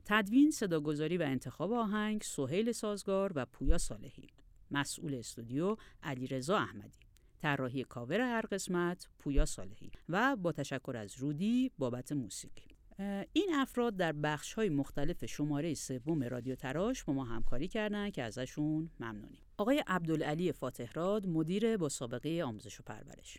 [0.06, 4.28] تدوین، صداگذاری و انتخاب آهنگ سهیل سازگار و پویا صالحی.
[4.72, 7.00] مسئول استودیو علیرضا احمدی.
[7.42, 12.68] طراحی کاور هر قسمت پویا صالحی و با تشکر از رودی بابت موسیقی.
[13.34, 18.24] این افراد در بخش های مختلف شماره سوم رادیو تراش با ما همکاری کردند که
[18.24, 19.42] ازشون ممنونیم.
[19.58, 23.38] آقای عبدالعلی فاتحراد مدیر با سابقه آموزش و پرورش.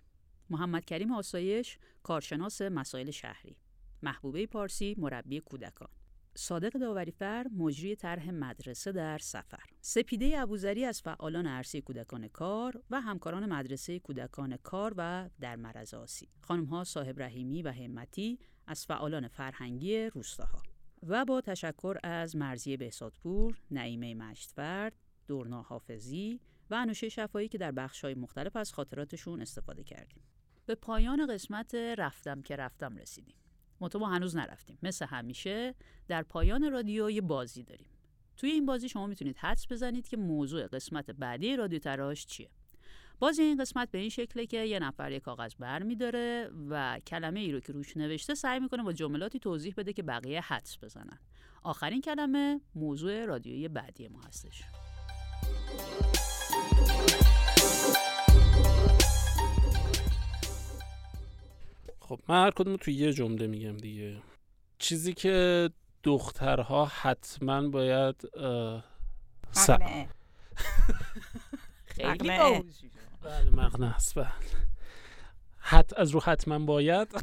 [0.50, 3.56] محمد کریم آسایش کارشناس مسائل شهری.
[4.02, 5.88] محبوبه پارسی مربی کودکان.
[6.34, 13.00] صادق داوریفر مجری طرح مدرسه در سفر سپیده ابوذری از فعالان عرصه کودکان کار و
[13.00, 19.28] همکاران مدرسه کودکان کار و در مرز آسی خانمها صاحب رحیمی و همتی از فعالان
[19.28, 20.62] فرهنگی روستاها
[21.02, 24.92] و با تشکر از مرزی بهسادپور، نعیمه مشتفرد،
[25.26, 30.22] دورنا حافظی و انوشه شفایی که در بخش‌های مختلف از خاطراتشون استفاده کردیم.
[30.66, 33.36] به پایان قسمت رفتم که رفتم رسیدیم.
[33.80, 34.78] ما هنوز نرفتیم.
[34.82, 35.74] مثل همیشه
[36.08, 37.86] در پایان رادیو یه بازی داریم.
[38.36, 42.50] توی این بازی شما می‌تونید حدس بزنید که موضوع قسمت بعدی رادیو تراش چیه.
[43.18, 47.40] بازی این قسمت به این شکله که یه نفر یه کاغذ بر میداره و کلمه
[47.40, 51.18] ای رو که روش نوشته سعی می‌کنه با جملاتی توضیح بده که بقیه حدس بزنن.
[51.62, 54.62] آخرین کلمه موضوع رادیویی بعدی ما هستش.
[62.10, 64.16] خب من هر کدوم توی یه جمله میگم دیگه.
[64.78, 65.70] چیزی که
[66.02, 68.22] دخترها حتما باید
[69.50, 69.70] س...
[71.94, 72.28] خیلی
[73.22, 74.32] بله مغنه است بله.
[75.58, 77.08] حت از رو حتما باید.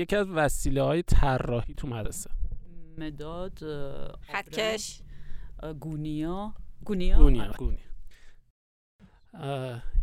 [0.00, 2.30] یکی از وسیله های طراحی تو مدرسه.
[2.98, 3.58] مداد
[4.20, 5.00] خطکش.
[5.80, 6.54] گونیا.
[6.84, 7.80] گونیا؟ گونیا, گونیا.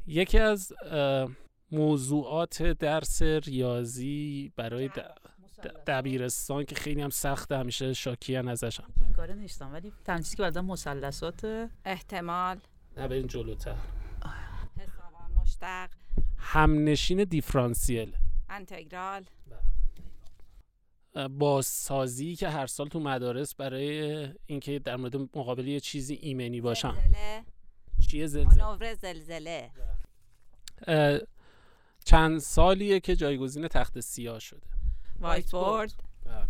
[0.08, 0.74] یکی از
[1.72, 4.90] موضوعات درس ریاضی برای
[5.88, 10.62] دبیرستان که خیلی هم سخت همیشه شاکیان ازشم این کاره نیستم ولی تنسیزی که بعدا
[10.62, 12.58] مثلثات احتمال.
[12.98, 13.76] نه برین جلوتر.
[14.78, 15.90] حسابان مشتق.
[16.38, 18.16] همنشین دیفرانسیل.
[18.50, 19.26] انتگرال.
[21.30, 26.92] بازسازی که هر سال تو مدارس برای اینکه در مورد مقابل یه چیزی ایمنی باشن.
[26.92, 27.44] زلزله.
[28.08, 29.72] چیه زلزله؟ زلزله.
[32.08, 34.68] چند سالیه که جایگزین تخت سیاه شده.
[35.20, 36.48] وایت بورد بله.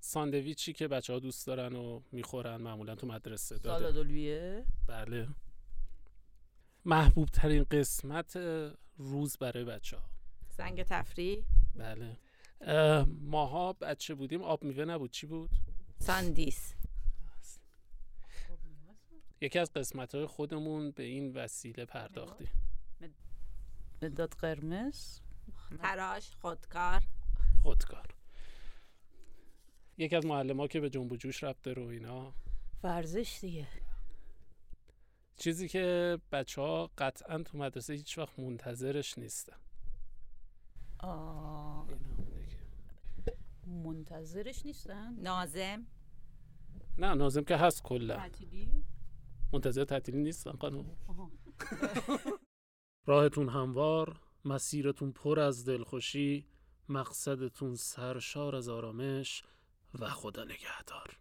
[0.00, 3.92] ساندویچی که بچه ها دوست دارن و می‌خورن معمولا تو مدرسه داده.
[3.92, 4.06] سالاد
[4.86, 5.28] بله.
[6.84, 8.36] محبوب ترین قسمت
[8.96, 10.02] روز برای بچه ها
[10.50, 11.44] زنگ تفریح.
[11.76, 12.16] بله.
[13.06, 15.10] ماها بچه بودیم آب میوه نبود.
[15.10, 15.50] چی بود؟
[15.98, 16.74] ساندیس.
[19.40, 22.48] یکی از قسمت های خودمون به این وسیله پرداختیم.
[24.02, 25.20] مداد قرمز؟
[25.82, 27.02] تراش خودکار.
[27.62, 28.06] خودکار.
[29.98, 32.32] یکی از معلم ها که به جنب و جوش رفته رو اینا.
[32.82, 33.68] ورزش دیگه.
[35.36, 39.56] چیزی که بچه ها قطعا تو مدرسه هیچ وقت منتظرش نیستن.
[40.98, 41.86] آه.
[43.66, 45.86] منتظرش نیستن؟ نازم
[46.98, 48.16] نه نازم که هست کلا.
[48.16, 48.84] تعطیلی؟
[49.52, 50.86] منتظر تعطیلی نیستن قانون
[53.06, 56.46] راهتون هموار مسیرتون پر از دلخوشی
[56.88, 59.42] مقصدتون سرشار از آرامش
[59.98, 61.18] و خدا نگهدار.